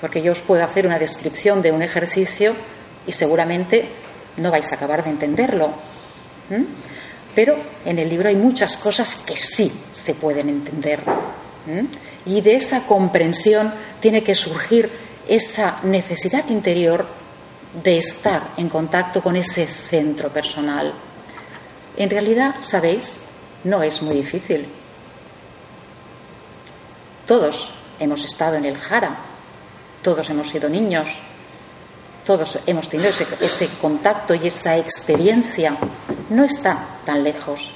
Porque 0.00 0.22
yo 0.22 0.30
os 0.30 0.42
puedo 0.42 0.62
hacer 0.62 0.86
una 0.86 0.96
descripción 0.96 1.60
de 1.60 1.72
un 1.72 1.82
ejercicio 1.82 2.54
y 3.04 3.10
seguramente 3.10 3.88
no 4.36 4.52
vais 4.52 4.70
a 4.70 4.76
acabar 4.76 5.02
de 5.02 5.10
entenderlo. 5.10 5.74
Pero 7.34 7.56
en 7.84 7.98
el 7.98 8.08
libro 8.08 8.28
hay 8.28 8.36
muchas 8.36 8.76
cosas 8.76 9.16
que 9.26 9.36
sí 9.36 9.72
se 9.92 10.14
pueden 10.14 10.50
entender. 10.50 11.00
Y 12.26 12.42
de 12.42 12.54
esa 12.54 12.86
comprensión 12.86 13.74
tiene 13.98 14.22
que 14.22 14.36
surgir 14.36 14.88
esa 15.26 15.80
necesidad 15.82 16.48
interior 16.48 17.21
de 17.74 17.98
estar 17.98 18.42
en 18.56 18.68
contacto 18.68 19.22
con 19.22 19.36
ese 19.36 19.66
centro 19.66 20.28
personal. 20.28 20.92
En 21.96 22.10
realidad, 22.10 22.56
¿sabéis? 22.60 23.20
No 23.64 23.82
es 23.82 24.02
muy 24.02 24.16
difícil. 24.16 24.66
Todos 27.26 27.74
hemos 27.98 28.24
estado 28.24 28.56
en 28.56 28.64
el 28.64 28.76
jara, 28.76 29.16
todos 30.02 30.28
hemos 30.30 30.48
sido 30.50 30.68
niños, 30.68 31.08
todos 32.26 32.58
hemos 32.66 32.88
tenido 32.88 33.10
ese, 33.10 33.68
contacto 33.80 34.34
y 34.34 34.46
esa 34.46 34.76
experiencia. 34.76 35.76
No 36.30 36.44
está 36.44 36.78
tan 37.04 37.22
lejos. 37.22 37.70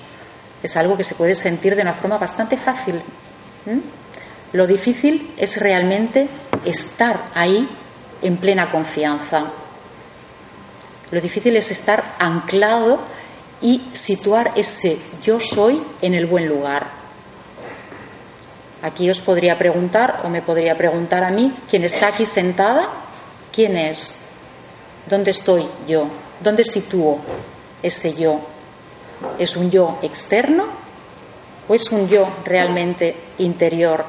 Es 0.63 0.77
algo 0.77 0.97
que 0.97 1.05
se 1.05 1.15
puede 1.15 1.35
sentir 1.35 1.77
de 1.77 1.83
una 1.83 1.95
forma 1.95 2.19
bastante 2.19 2.57
fácil. 2.57 3.01
Lo 4.53 4.67
difícil 4.67 5.33
es 5.37 5.61
realmente 5.61 6.29
estar 6.65 7.19
ahí 7.35 7.69
en 8.23 8.37
plena 8.37 8.71
confianza. 8.71 9.45
Lo 11.11 11.21
difícil 11.21 11.57
es 11.57 11.71
estar 11.71 12.03
anclado 12.19 12.99
y 13.63 13.83
situar 13.93 14.53
ese 14.57 14.99
yo 15.23 15.41
soy 15.41 15.83
en 16.03 16.15
el 16.15 16.27
buen 16.27 16.49
lugar. 16.49 16.89
Aquí 18.83 19.09
os 19.09 19.21
podría 19.21 19.57
preguntar, 19.57 20.21
o 20.25 20.29
me 20.29 20.43
podría 20.43 20.77
preguntar 20.77 21.25
a 21.25 21.31
mí, 21.31 21.53
quien 21.71 21.85
está 21.85 22.09
aquí 22.09 22.27
sentada, 22.27 22.89
¿quién 23.53 23.77
es? 23.77 24.27
¿Dónde 25.09 25.31
estoy 25.31 25.67
yo? 25.89 26.09
¿Dónde 26.41 26.65
sitúo 26.65 27.19
ese 27.83 28.15
yo? 28.15 28.41
¿Es 29.39 29.57
un 29.57 29.71
yo 29.71 29.99
externo 30.03 30.67
o 31.69 31.75
es 31.75 31.91
un 31.91 32.09
yo 32.09 32.29
realmente 32.45 33.17
interior? 33.39 34.05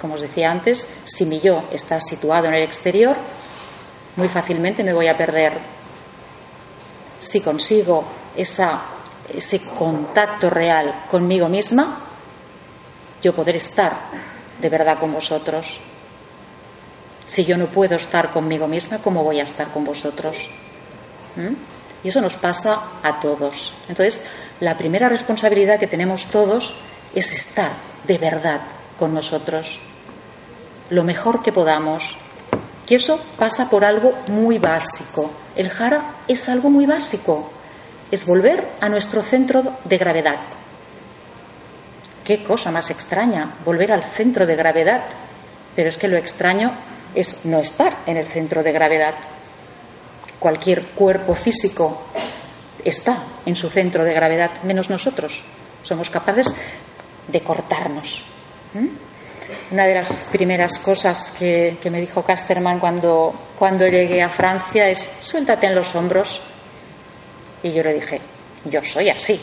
Como 0.00 0.14
os 0.14 0.20
decía 0.20 0.50
antes, 0.50 0.88
si 1.04 1.26
mi 1.26 1.40
yo 1.40 1.64
está 1.72 2.00
situado 2.00 2.46
en 2.46 2.54
el 2.54 2.62
exterior, 2.62 3.16
muy 4.18 4.28
fácilmente 4.28 4.82
me 4.82 4.92
voy 4.92 5.06
a 5.06 5.16
perder. 5.16 5.52
Si 7.20 7.40
consigo 7.40 8.04
ese 8.36 9.60
contacto 9.78 10.50
real 10.50 11.04
conmigo 11.08 11.48
misma, 11.48 12.00
yo 13.22 13.32
podré 13.32 13.58
estar 13.58 13.92
de 14.60 14.68
verdad 14.68 14.98
con 14.98 15.12
vosotros. 15.12 15.78
Si 17.26 17.44
yo 17.44 17.56
no 17.56 17.66
puedo 17.66 17.94
estar 17.94 18.30
conmigo 18.30 18.66
misma, 18.66 18.98
¿cómo 18.98 19.22
voy 19.22 19.38
a 19.38 19.44
estar 19.44 19.68
con 19.68 19.84
vosotros? 19.84 20.48
¿Mm? 21.36 21.54
Y 22.02 22.08
eso 22.08 22.20
nos 22.20 22.36
pasa 22.36 22.80
a 23.04 23.20
todos. 23.20 23.74
Entonces, 23.88 24.24
la 24.58 24.76
primera 24.76 25.08
responsabilidad 25.08 25.78
que 25.78 25.86
tenemos 25.86 26.26
todos 26.26 26.74
es 27.14 27.32
estar 27.32 27.70
de 28.04 28.18
verdad 28.18 28.62
con 28.98 29.14
nosotros, 29.14 29.78
lo 30.90 31.04
mejor 31.04 31.40
que 31.40 31.52
podamos. 31.52 32.16
Y 32.88 32.94
eso 32.94 33.20
pasa 33.38 33.68
por 33.68 33.84
algo 33.84 34.14
muy 34.28 34.58
básico. 34.58 35.30
El 35.54 35.68
jara 35.68 36.14
es 36.26 36.48
algo 36.48 36.70
muy 36.70 36.86
básico. 36.86 37.50
Es 38.10 38.24
volver 38.24 38.66
a 38.80 38.88
nuestro 38.88 39.22
centro 39.22 39.62
de 39.84 39.98
gravedad. 39.98 40.38
Qué 42.24 42.42
cosa 42.44 42.70
más 42.70 42.90
extraña, 42.90 43.54
volver 43.64 43.92
al 43.92 44.04
centro 44.04 44.46
de 44.46 44.56
gravedad. 44.56 45.02
Pero 45.76 45.88
es 45.88 45.98
que 45.98 46.08
lo 46.08 46.16
extraño 46.16 46.72
es 47.14 47.44
no 47.44 47.58
estar 47.58 47.94
en 48.06 48.16
el 48.16 48.26
centro 48.26 48.62
de 48.62 48.72
gravedad. 48.72 49.14
Cualquier 50.38 50.86
cuerpo 50.86 51.34
físico 51.34 52.02
está 52.84 53.18
en 53.44 53.56
su 53.56 53.68
centro 53.68 54.04
de 54.04 54.14
gravedad, 54.14 54.50
menos 54.62 54.88
nosotros. 54.88 55.42
Somos 55.82 56.08
capaces 56.08 56.54
de 57.26 57.40
cortarnos. 57.40 58.24
Una 59.70 59.86
de 59.86 59.94
las 59.94 60.24
primeras 60.24 60.78
cosas 60.78 61.36
que, 61.38 61.76
me 61.90 62.00
dijo 62.00 62.22
Casterman 62.22 62.78
cuando, 62.78 63.34
cuando 63.58 63.86
llegué 63.86 64.22
a 64.22 64.28
Francia 64.28 64.88
es 64.88 64.98
suéltate 65.20 65.66
en 65.66 65.74
los 65.74 65.94
hombros. 65.94 66.42
Y 67.62 67.72
yo 67.72 67.82
le 67.82 67.94
dije, 67.94 68.20
yo 68.64 68.82
soy 68.82 69.10
así. 69.10 69.40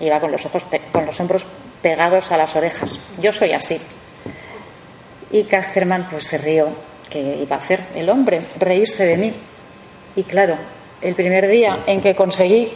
Iba 0.00 0.20
con 0.20 0.30
los, 0.30 0.44
ojos, 0.46 0.66
con 0.92 1.06
los 1.06 1.18
hombros 1.20 1.46
pegados 1.82 2.30
a 2.32 2.36
las 2.36 2.54
orejas. 2.56 2.98
Yo 3.18 3.32
soy 3.32 3.52
así. 3.52 3.80
Y 5.30 5.44
Casterman 5.44 6.08
pues 6.10 6.26
se 6.26 6.38
rió, 6.38 6.68
que 7.10 7.20
iba 7.20 7.56
a 7.56 7.58
hacer 7.58 7.84
el 7.94 8.08
hombre, 8.08 8.40
reírse 8.58 9.04
de 9.04 9.16
mí. 9.16 9.32
Y 10.16 10.22
claro, 10.24 10.56
el 11.00 11.14
primer 11.14 11.46
día 11.48 11.84
en 11.86 12.00
que 12.00 12.14
conseguí 12.14 12.72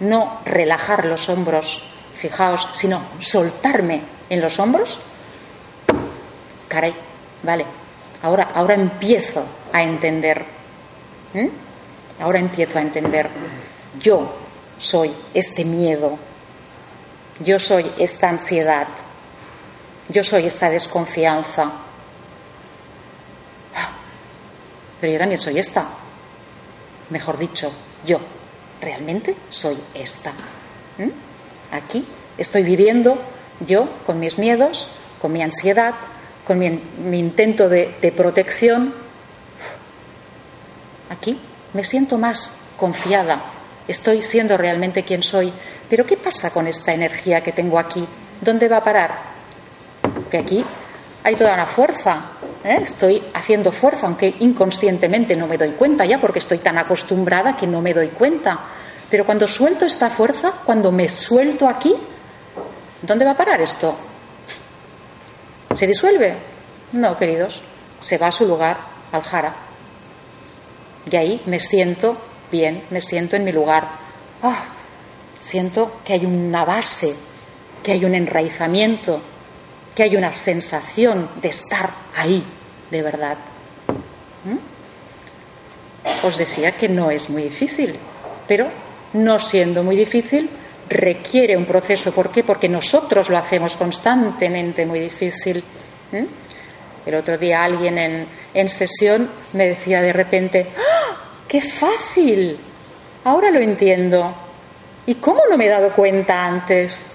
no 0.00 0.40
relajar 0.44 1.04
los 1.04 1.28
hombros, 1.28 1.82
fijaos, 2.20 2.68
sino 2.72 3.00
soltarme 3.18 4.02
en 4.28 4.42
los 4.42 4.58
hombros, 4.58 4.98
caray, 6.68 6.94
vale, 7.42 7.64
ahora, 8.22 8.50
ahora 8.54 8.74
empiezo 8.74 9.42
a 9.72 9.82
entender. 9.82 10.44
Ahora 12.20 12.38
empiezo 12.38 12.78
a 12.78 12.82
entender. 12.82 13.30
Yo 13.98 14.30
soy 14.76 15.10
este 15.32 15.64
miedo. 15.64 16.18
Yo 17.42 17.58
soy 17.58 17.90
esta 17.98 18.28
ansiedad. 18.28 18.86
Yo 20.10 20.22
soy 20.22 20.46
esta 20.46 20.68
desconfianza. 20.68 21.70
Pero 25.00 25.12
yo 25.14 25.18
también 25.18 25.40
soy 25.40 25.58
esta. 25.58 25.86
Mejor 27.08 27.38
dicho, 27.38 27.72
yo 28.04 28.20
realmente 28.82 29.34
soy 29.48 29.78
esta. 29.94 30.32
¿Mm? 30.98 31.29
Aquí 31.72 32.04
estoy 32.38 32.62
viviendo 32.62 33.18
yo 33.66 33.88
con 34.06 34.18
mis 34.18 34.38
miedos, 34.38 34.88
con 35.20 35.32
mi 35.32 35.42
ansiedad, 35.42 35.94
con 36.46 36.58
mi, 36.58 37.18
intento 37.18 37.68
de, 37.68 38.12
protección. 38.16 38.92
Aquí 41.10 41.38
me 41.72 41.84
siento 41.84 42.18
más 42.18 42.56
confiada. 42.76 43.40
Estoy 43.86 44.22
siendo 44.22 44.56
realmente 44.56 45.04
quien 45.04 45.22
soy. 45.22 45.52
Pero 45.88 46.06
¿qué 46.06 46.16
pasa 46.16 46.50
con 46.50 46.66
esta 46.66 46.92
energía 46.92 47.42
que 47.42 47.52
tengo 47.52 47.78
aquí? 47.78 48.06
¿Dónde 48.40 48.68
va 48.68 48.78
a 48.78 48.84
parar? 48.84 49.30
que 50.30 50.38
aquí 50.38 50.64
hay 51.24 51.36
toda 51.36 51.52
una 51.52 51.66
fuerza. 51.66 52.22
¿eh? 52.64 52.78
Estoy 52.82 53.22
haciendo 53.34 53.72
fuerza, 53.72 54.06
aunque 54.06 54.34
inconscientemente 54.40 55.36
no 55.36 55.46
me 55.46 55.58
doy 55.58 55.72
cuenta 55.72 56.06
ya, 56.06 56.18
porque 56.18 56.38
estoy 56.38 56.58
tan 56.58 56.78
acostumbrada 56.78 57.56
que 57.56 57.66
no 57.66 57.82
me 57.82 57.92
doy 57.92 58.08
cuenta. 58.08 58.58
Pero 59.10 59.26
cuando 59.26 59.48
suelto 59.48 59.84
esta 59.84 60.08
fuerza, 60.08 60.52
cuando 60.64 60.92
me 60.92 61.08
suelto 61.08 61.68
aquí, 61.68 61.94
¿dónde 63.02 63.24
va 63.24 63.32
a 63.32 63.36
parar 63.36 63.60
esto? 63.60 63.94
¿Se 65.74 65.86
disuelve? 65.86 66.34
No, 66.92 67.16
queridos, 67.16 67.60
se 68.00 68.18
va 68.18 68.28
a 68.28 68.32
su 68.32 68.46
lugar, 68.46 68.78
al 69.12 69.22
jara. 69.22 69.54
Y 71.10 71.16
ahí 71.16 71.42
me 71.46 71.58
siento 71.58 72.16
bien, 72.52 72.84
me 72.90 73.00
siento 73.00 73.36
en 73.36 73.44
mi 73.44 73.52
lugar. 73.52 73.88
Ah, 74.42 74.64
Siento 75.40 76.00
que 76.04 76.12
hay 76.12 76.26
una 76.26 76.66
base, 76.66 77.14
que 77.82 77.92
hay 77.92 78.04
un 78.04 78.14
enraizamiento, 78.14 79.22
que 79.94 80.02
hay 80.02 80.14
una 80.14 80.34
sensación 80.34 81.30
de 81.40 81.48
estar 81.48 81.90
ahí, 82.14 82.44
de 82.90 83.02
verdad. 83.02 83.38
¿Mm? 84.44 86.26
Os 86.26 86.36
decía 86.36 86.72
que 86.72 86.90
no 86.90 87.10
es 87.10 87.30
muy 87.30 87.44
difícil, 87.44 87.98
pero 88.46 88.66
no 89.14 89.38
siendo 89.38 89.82
muy 89.82 89.96
difícil, 89.96 90.48
requiere 90.88 91.56
un 91.56 91.64
proceso. 91.64 92.12
¿Por 92.12 92.30
qué? 92.30 92.42
Porque 92.42 92.68
nosotros 92.68 93.28
lo 93.28 93.38
hacemos 93.38 93.76
constantemente 93.76 94.84
muy 94.86 95.00
difícil. 95.00 95.62
¿Mm? 96.12 96.24
El 97.06 97.14
otro 97.14 97.38
día 97.38 97.64
alguien 97.64 97.98
en, 97.98 98.26
en 98.52 98.68
sesión 98.68 99.28
me 99.54 99.68
decía 99.68 100.02
de 100.02 100.12
repente, 100.12 100.66
¡Ah! 100.76 101.16
¡qué 101.48 101.60
fácil! 101.60 102.58
Ahora 103.24 103.50
lo 103.50 103.60
entiendo. 103.60 104.34
¿Y 105.06 105.14
cómo 105.16 105.40
no 105.48 105.56
me 105.56 105.66
he 105.66 105.68
dado 105.68 105.90
cuenta 105.92 106.44
antes? 106.44 107.14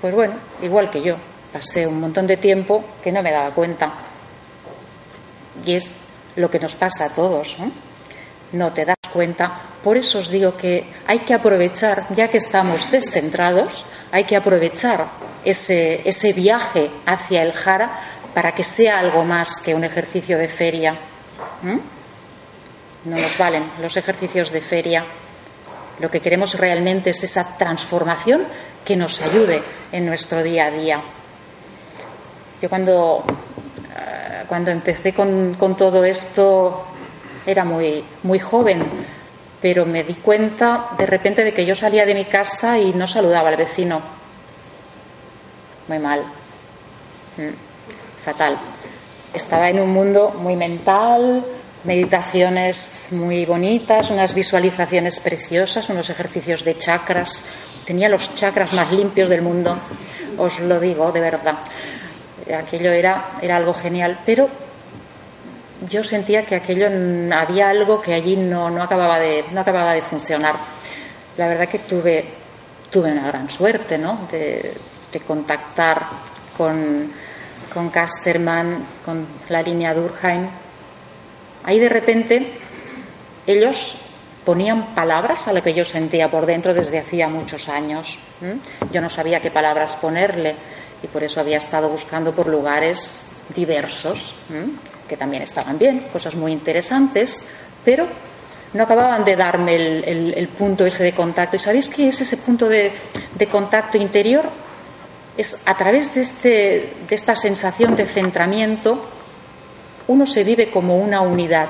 Pues 0.00 0.14
bueno, 0.14 0.34
igual 0.62 0.90
que 0.90 1.00
yo, 1.00 1.16
pasé 1.52 1.86
un 1.86 2.00
montón 2.00 2.26
de 2.26 2.36
tiempo 2.36 2.84
que 3.02 3.10
no 3.12 3.22
me 3.22 3.32
daba 3.32 3.50
cuenta. 3.50 3.92
Y 5.64 5.74
es 5.74 6.08
lo 6.36 6.50
que 6.50 6.58
nos 6.58 6.74
pasa 6.74 7.06
a 7.06 7.08
todos. 7.10 7.58
¿no? 7.58 7.70
No 8.54 8.72
te 8.72 8.84
das 8.84 8.96
cuenta. 9.12 9.52
Por 9.82 9.96
eso 9.98 10.18
os 10.18 10.30
digo 10.30 10.56
que 10.56 10.86
hay 11.06 11.20
que 11.20 11.34
aprovechar, 11.34 12.06
ya 12.10 12.28
que 12.28 12.38
estamos 12.38 12.90
descentrados, 12.90 13.84
hay 14.10 14.24
que 14.24 14.36
aprovechar 14.36 15.06
ese, 15.44 16.08
ese 16.08 16.32
viaje 16.32 16.90
hacia 17.04 17.42
el 17.42 17.52
jara 17.52 18.00
para 18.32 18.52
que 18.52 18.64
sea 18.64 18.98
algo 18.98 19.24
más 19.24 19.60
que 19.60 19.74
un 19.74 19.84
ejercicio 19.84 20.38
de 20.38 20.48
feria. 20.48 20.96
No 21.62 23.16
nos 23.16 23.38
valen 23.38 23.64
los 23.82 23.96
ejercicios 23.96 24.50
de 24.50 24.60
feria. 24.60 25.04
Lo 26.00 26.10
que 26.10 26.20
queremos 26.20 26.58
realmente 26.58 27.10
es 27.10 27.22
esa 27.22 27.56
transformación 27.56 28.44
que 28.84 28.96
nos 28.96 29.20
ayude 29.20 29.62
en 29.92 30.06
nuestro 30.06 30.42
día 30.42 30.66
a 30.66 30.70
día. 30.70 31.00
Yo 32.60 32.68
cuando, 32.68 33.24
eh, 33.96 34.44
cuando 34.48 34.70
empecé 34.70 35.12
con, 35.12 35.54
con 35.54 35.76
todo 35.76 36.04
esto 36.04 36.86
era 37.46 37.64
muy, 37.64 38.04
muy 38.22 38.38
joven, 38.38 38.82
pero 39.60 39.86
me 39.86 40.04
di 40.04 40.14
cuenta 40.14 40.88
de 40.96 41.06
repente 41.06 41.44
de 41.44 41.52
que 41.52 41.64
yo 41.64 41.74
salía 41.74 42.06
de 42.06 42.14
mi 42.14 42.24
casa 42.24 42.78
y 42.78 42.92
no 42.92 43.06
saludaba 43.06 43.48
al 43.48 43.56
vecino. 43.56 44.00
Muy 45.88 45.98
mal. 45.98 46.20
Mm, 47.36 48.22
fatal. 48.22 48.56
Estaba 49.32 49.68
en 49.68 49.80
un 49.80 49.90
mundo 49.90 50.34
muy 50.38 50.56
mental, 50.56 51.44
meditaciones 51.84 53.08
muy 53.10 53.44
bonitas, 53.44 54.10
unas 54.10 54.34
visualizaciones 54.34 55.20
preciosas, 55.20 55.88
unos 55.90 56.08
ejercicios 56.08 56.64
de 56.64 56.78
chakras. 56.78 57.44
Tenía 57.84 58.08
los 58.08 58.34
chakras 58.34 58.72
más 58.72 58.90
limpios 58.92 59.28
del 59.28 59.42
mundo, 59.42 59.76
os 60.38 60.60
lo 60.60 60.80
digo 60.80 61.12
de 61.12 61.20
verdad. 61.20 61.56
Aquello 62.56 62.92
era, 62.92 63.38
era 63.42 63.56
algo 63.56 63.74
genial, 63.74 64.20
pero 64.24 64.48
yo 65.88 66.02
sentía 66.02 66.44
que 66.44 66.56
aquello 66.56 66.88
había 67.34 67.70
algo 67.70 68.00
que 68.00 68.14
allí 68.14 68.36
no, 68.36 68.70
no, 68.70 68.82
acababa, 68.82 69.18
de, 69.18 69.44
no 69.52 69.60
acababa 69.60 69.92
de 69.92 70.02
funcionar. 70.02 70.56
La 71.36 71.48
verdad 71.48 71.68
que 71.68 71.80
tuve, 71.80 72.24
tuve 72.90 73.12
una 73.12 73.26
gran 73.26 73.50
suerte 73.50 73.98
¿no? 73.98 74.26
de, 74.30 74.74
contactar 75.26 76.06
con, 76.56 77.10
con 77.72 77.90
Casterman, 77.90 78.84
con 79.04 79.26
la 79.48 79.62
línea 79.62 79.94
Durkheim. 79.94 80.46
Ahí 81.64 81.78
de 81.78 81.88
repente 81.88 82.52
ellos 83.46 84.00
ponían 84.44 84.94
palabras 84.94 85.48
a 85.48 85.52
lo 85.52 85.62
que 85.62 85.72
yo 85.72 85.84
sentía 85.84 86.30
por 86.30 86.46
dentro 86.46 86.74
desde 86.74 86.98
hacía 86.98 87.28
muchos 87.28 87.68
años. 87.68 88.18
Yo 88.90 89.00
no 89.00 89.08
sabía 89.08 89.40
qué 89.40 89.50
palabras 89.50 89.96
ponerle 89.96 90.54
y 91.02 91.06
por 91.06 91.22
eso 91.22 91.40
había 91.40 91.58
estado 91.58 91.88
buscando 91.88 92.32
por 92.32 92.48
lugares 92.48 93.44
diversos 93.54 94.34
que 95.08 95.16
también 95.16 95.42
estaban 95.42 95.78
bien, 95.78 96.06
cosas 96.12 96.34
muy 96.34 96.52
interesantes, 96.52 97.42
pero 97.84 98.06
no 98.74 98.82
acababan 98.82 99.24
de 99.24 99.36
darme 99.36 99.76
el, 99.76 100.48
punto 100.48 100.84
ese 100.84 101.04
de 101.04 101.12
contacto. 101.12 101.56
¿Y 101.56 101.60
sabéis 101.60 101.88
qué 101.88 102.08
es 102.08 102.20
ese 102.20 102.36
punto 102.38 102.68
de, 102.68 102.92
contacto 103.50 103.96
interior? 103.96 104.48
Es 105.36 105.66
a 105.66 105.76
través 105.76 106.14
de, 106.14 106.20
este, 106.20 106.48
de 107.08 107.14
esta 107.14 107.36
sensación 107.36 107.96
de 107.96 108.06
centramiento, 108.06 109.08
uno 110.08 110.26
se 110.26 110.44
vive 110.44 110.70
como 110.70 110.98
una 110.98 111.20
unidad. 111.20 111.68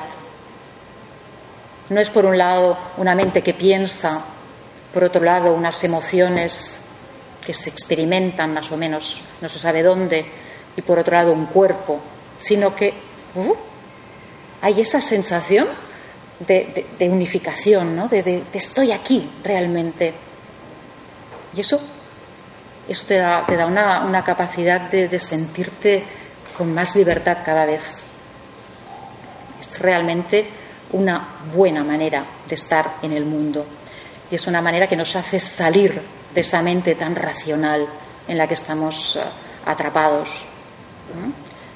No 1.91 2.01
es 2.01 2.09
por 2.09 2.25
un 2.25 2.39
lado 2.39 2.77
una 2.97 3.15
mente 3.15 3.43
que 3.43 3.53
piensa, 3.53 4.25
por 4.93 5.05
otro 5.05 5.23
lado 5.23 5.53
unas 5.53 5.83
emociones 5.85 6.87
que 7.45 7.53
se 7.53 7.69
experimentan 7.69 8.55
más 8.55 8.73
o 8.73 8.77
menos, 8.77 9.21
no 9.43 9.49
se 9.51 9.59
sabe 9.59 9.83
dónde, 9.83 10.25
y 10.77 10.83
por 10.83 10.99
otro 10.99 11.15
lado 11.15 11.33
un 11.33 11.47
cuerpo, 11.47 12.01
sino 12.39 12.75
que 12.75 12.95
hay 14.61 14.81
esa 14.81 15.01
sensación 15.01 15.69
de, 16.41 16.87
unificación, 17.01 17.97
¿no? 17.97 18.09
De, 18.09 18.43
estoy 18.53 18.93
aquí 18.93 19.29
realmente. 19.43 20.15
Y 21.57 21.61
eso, 21.61 21.81
eso 22.89 23.07
te 23.07 23.17
da, 23.17 23.67
una, 23.67 24.05
una 24.05 24.25
capacidad 24.25 24.81
de 24.91 25.21
sentirte 25.21 26.05
con 26.57 26.73
más 26.73 26.97
libertad 26.97 27.39
cada 27.45 27.65
vez. 27.65 27.99
Es 29.61 29.79
realmente 29.79 30.47
una 30.93 31.27
buena 31.55 31.83
manera 31.83 32.25
de 32.49 32.55
estar 32.55 32.95
en 33.03 33.13
el 33.13 33.25
mundo. 33.25 33.67
Y 34.31 34.37
es 34.37 34.47
una 34.47 34.63
manera 34.63 34.87
que 34.87 34.97
nos 34.97 35.15
hace 35.17 35.39
salir 35.41 36.01
de 36.35 36.41
esa 36.41 36.63
mente 36.63 36.95
tan 36.95 37.15
racional 37.15 37.87
en 38.27 38.39
la 38.39 38.47
que 38.47 38.55
estamos 38.55 39.17
eh, 39.17 39.21
atrapados. 39.67 40.47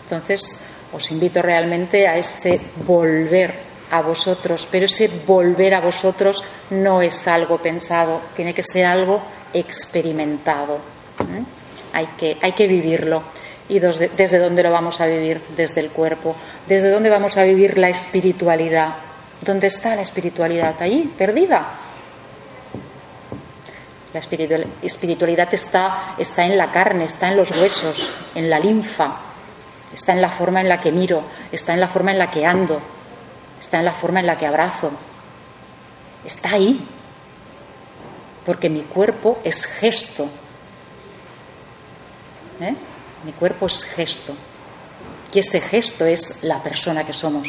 Entonces, 0.05 0.59
os 0.92 1.11
invito 1.11 1.42
realmente 1.42 2.09
a 2.09 2.16
ese 2.16 2.61
volver 2.87 3.68
a 3.90 4.03
vosotros, 4.03 4.68
pero 4.70 4.85
ese 4.85 5.09
volver 5.27 5.74
a 5.74 5.81
vosotros 5.81 6.44
no 6.70 7.03
es 7.03 7.27
algo 7.29 7.59
pensado, 7.59 8.20
tiene 8.37 8.55
que 8.55 8.62
ser 8.62 8.87
algo 8.87 9.20
experimentado. 9.53 10.77
¿eh? 11.20 11.42
Hay, 11.92 12.07
que, 12.18 12.37
hay 12.40 12.53
que 12.53 12.66
vivirlo. 12.66 13.22
¿Y 13.68 13.81
desde, 13.81 14.38
dónde 14.38 14.62
lo 14.62 14.70
vamos 14.70 15.01
a 15.01 15.07
vivir? 15.07 15.42
Desde 15.55 15.81
el 15.81 15.90
cuerpo. 15.90 16.35
¿Desde 16.66 16.90
dónde 16.90 17.11
vamos 17.11 17.37
a 17.37 17.44
vivir 17.44 17.77
la 17.77 17.90
espiritualidad? 17.90 18.94
¿Dónde 19.42 19.66
está 19.66 19.94
la 19.94 20.03
espiritualidad? 20.03 20.74
Allí, 20.81 21.12
perdida. 21.16 21.66
La 24.14 24.20
espiritualidad 24.83 25.48
está, 25.53 26.14
está 26.16 26.46
en 26.46 26.57
la 26.57 26.72
carne, 26.72 27.05
está 27.05 27.29
en 27.29 27.37
los 27.37 27.51
huesos, 27.51 28.11
en 28.35 28.48
la 28.48 28.59
linfa, 28.59 29.27
está 29.98 30.12
en 30.12 30.22
la 30.22 30.30
forma 30.30 30.61
en 30.61 30.68
la 30.68 30.78
que 30.78 30.92
miro, 30.92 31.24
está 31.50 31.74
en 31.74 31.80
la 31.80 31.88
forma 31.88 32.12
en 32.12 32.18
la 32.18 32.30
que 32.30 32.46
ando, 32.46 32.80
está 33.58 33.80
en 33.80 33.84
la 33.84 33.92
forma 33.92 34.20
en 34.20 34.26
la 34.26 34.38
que 34.38 34.46
abrazo. 34.46 34.92
Está 36.24 36.52
ahí, 36.52 36.80
porque 38.46 38.70
mi 38.70 38.82
cuerpo 38.82 39.40
es 39.42 39.66
gesto. 39.66 40.28
¿Eh? 42.61 42.74
Mi 43.24 43.32
cuerpo 43.32 43.66
es 43.66 43.82
gesto. 43.82 44.34
Y 45.32 45.40
ese 45.40 45.61
gesto 45.61 46.06
es 46.06 46.44
la 46.44 46.62
persona 46.62 47.02
que 47.04 47.12
somos. 47.12 47.48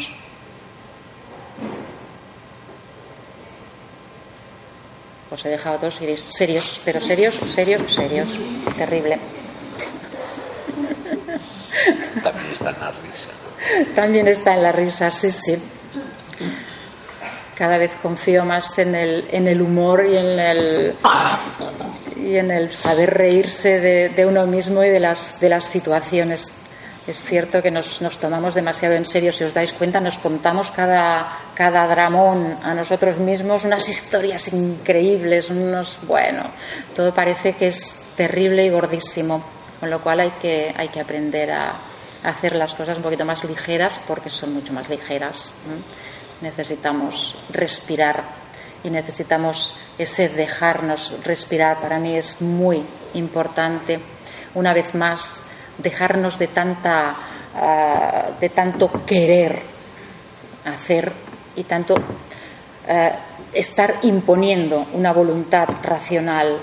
Os 5.30 5.44
he 5.44 5.50
dejado 5.50 5.78
todos 5.78 6.00
serios, 6.30 6.80
pero 6.84 7.00
serios, 7.00 7.36
serios, 7.48 7.94
serios. 7.94 8.30
Terrible. 8.76 9.20
También 12.22 12.52
está 12.52 12.70
en 12.70 12.80
la 12.80 12.90
risa. 12.90 13.30
También 13.94 14.28
está 14.28 14.54
en 14.54 14.62
la 14.62 14.72
risa, 14.72 15.10
sí, 15.10 15.30
sí. 15.30 15.56
Cada 17.56 17.76
vez 17.76 17.92
confío 18.02 18.44
más 18.44 18.78
en 18.78 18.94
el, 18.94 19.28
en 19.30 19.46
el 19.46 19.60
humor 19.60 20.06
y 20.06 20.16
en 20.16 20.38
el, 20.38 20.94
y 22.16 22.36
en 22.36 22.50
el 22.50 22.72
saber 22.72 23.12
reírse 23.12 23.80
de, 23.80 24.26
uno 24.26 24.46
mismo 24.46 24.82
y 24.82 24.88
de 24.88 25.00
las, 25.00 25.40
de 25.40 25.50
las 25.50 25.66
situaciones. 25.66 26.52
Es 27.06 27.22
cierto 27.22 27.60
que 27.60 27.70
nos, 27.70 28.00
nos, 28.00 28.18
tomamos 28.18 28.54
demasiado 28.54 28.94
en 28.94 29.04
serio, 29.04 29.32
si 29.32 29.44
os 29.44 29.52
dais 29.52 29.72
cuenta, 29.72 30.00
nos 30.00 30.18
contamos 30.18 30.70
cada, 30.70 31.26
cada 31.54 31.86
dramón 31.86 32.56
a 32.62 32.72
nosotros 32.72 33.18
mismos, 33.18 33.64
unas 33.64 33.88
historias 33.88 34.52
increíbles, 34.52 35.50
unos, 35.50 35.98
bueno, 36.06 36.44
todo 36.94 37.12
parece 37.12 37.54
que 37.54 37.66
es 37.66 38.04
terrible 38.16 38.64
y 38.64 38.70
gordísimo, 38.70 39.42
con 39.80 39.90
lo 39.90 40.00
cual 40.00 40.20
hay 40.20 40.30
que, 40.40 40.72
hay 40.76 40.88
que 40.88 41.00
aprender 41.00 41.52
a, 41.52 41.72
hacer 42.24 42.54
las 42.54 42.74
cosas 42.74 42.96
un 42.96 43.02
poquito 43.02 43.24
más 43.24 43.44
ligeras 43.44 44.00
porque 44.06 44.30
son 44.30 44.54
mucho 44.54 44.72
más 44.72 44.88
ligeras. 44.88 45.54
Necesitamos 46.40 47.36
respirar 47.50 48.22
y 48.82 48.90
necesitamos 48.90 49.76
ese 49.98 50.28
dejarnos 50.28 51.14
respirar. 51.24 51.80
Para 51.80 51.98
mí 51.98 52.16
es 52.16 52.40
muy 52.40 52.82
importante, 53.14 54.00
una 54.54 54.72
vez 54.72 54.94
más, 54.94 55.42
dejarnos 55.78 56.38
de, 56.38 56.48
tanta, 56.48 57.14
ah, 57.54 58.26
de 58.38 58.48
tanto 58.50 58.90
querer 59.04 59.62
hacer 60.64 61.12
y 61.56 61.64
tanto 61.64 61.94
eh, 62.86 63.12
estar 63.52 63.96
imponiendo 64.02 64.86
una 64.92 65.12
voluntad 65.12 65.68
racional. 65.82 66.58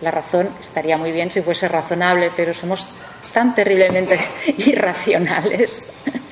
La 0.00 0.10
razón 0.10 0.50
estaría 0.60 0.96
muy 0.96 1.12
bien 1.12 1.30
si 1.30 1.42
fuese 1.42 1.68
razonable, 1.68 2.30
pero 2.34 2.54
somos 2.54 2.88
tan 3.36 3.54
terriblemente 3.54 4.18
irracionales 4.56 5.88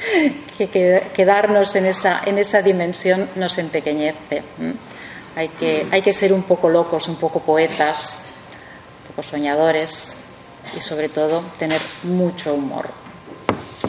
que 0.56 1.10
quedarnos 1.14 1.76
en 1.76 1.84
esa, 1.84 2.22
en 2.24 2.38
esa 2.38 2.62
dimensión 2.62 3.28
nos 3.34 3.58
empequeñece. 3.58 4.42
Hay 5.36 5.48
que, 5.48 5.86
hay 5.90 6.00
que 6.00 6.14
ser 6.14 6.32
un 6.32 6.44
poco 6.44 6.70
locos, 6.70 7.06
un 7.08 7.16
poco 7.16 7.40
poetas, 7.40 8.22
un 9.02 9.08
poco 9.08 9.22
soñadores 9.22 10.24
y 10.74 10.80
sobre 10.80 11.10
todo 11.10 11.44
tener 11.58 11.80
mucho 12.04 12.54
humor. 12.54 12.88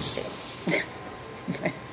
Sí. 0.01 0.21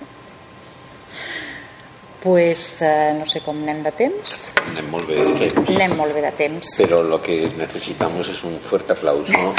Pues 2.23 2.81
eh, 2.83 3.17
no 3.19 3.25
sé 3.27 3.41
com 3.43 3.57
anem 3.65 3.81
de 3.83 3.91
temps. 3.99 4.53
Anem 4.63 4.93
molt 4.95 5.09
bé 5.11 5.17
de 5.19 5.49
temps. 5.51 5.73
Anem 5.75 5.97
molt 5.99 6.15
bé 6.15 6.23
de 6.23 6.31
temps. 6.39 6.77
Però 6.79 7.03
lo 7.03 7.19
que 7.19 7.51
necesitamos 7.59 8.31
es 8.31 8.45
un 8.47 8.61
fuerte 8.63 8.95
aplauso. 8.95 9.51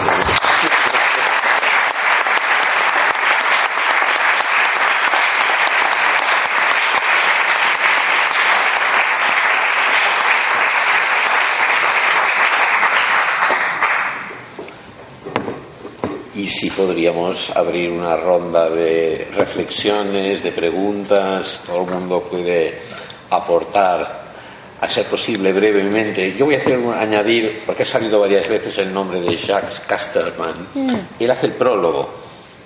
Y 16.43 16.47
si 16.47 16.69
podríamos 16.69 17.55
abrir 17.55 17.89
una 17.89 18.17
ronda 18.17 18.69
de 18.69 19.29
reflexiones, 19.33 20.43
de 20.43 20.51
preguntas, 20.51 21.61
todo 21.65 21.85
el 21.85 21.91
mundo 21.91 22.21
puede 22.29 22.81
aportar, 23.29 24.23
a 24.81 24.89
ser 24.89 25.05
posible 25.05 25.53
brevemente. 25.53 26.35
Yo 26.37 26.43
voy 26.43 26.55
a 26.55 26.57
hacer 26.57 26.77
añadir, 26.99 27.61
porque 27.65 27.83
ha 27.83 27.85
salido 27.85 28.19
varias 28.19 28.45
veces 28.49 28.77
el 28.79 28.93
nombre 28.93 29.21
de 29.21 29.37
Jacques 29.37 29.79
Casterman, 29.87 30.67
mm. 30.73 30.95
él 31.17 31.31
hace 31.31 31.45
el 31.45 31.53
prólogo 31.53 32.13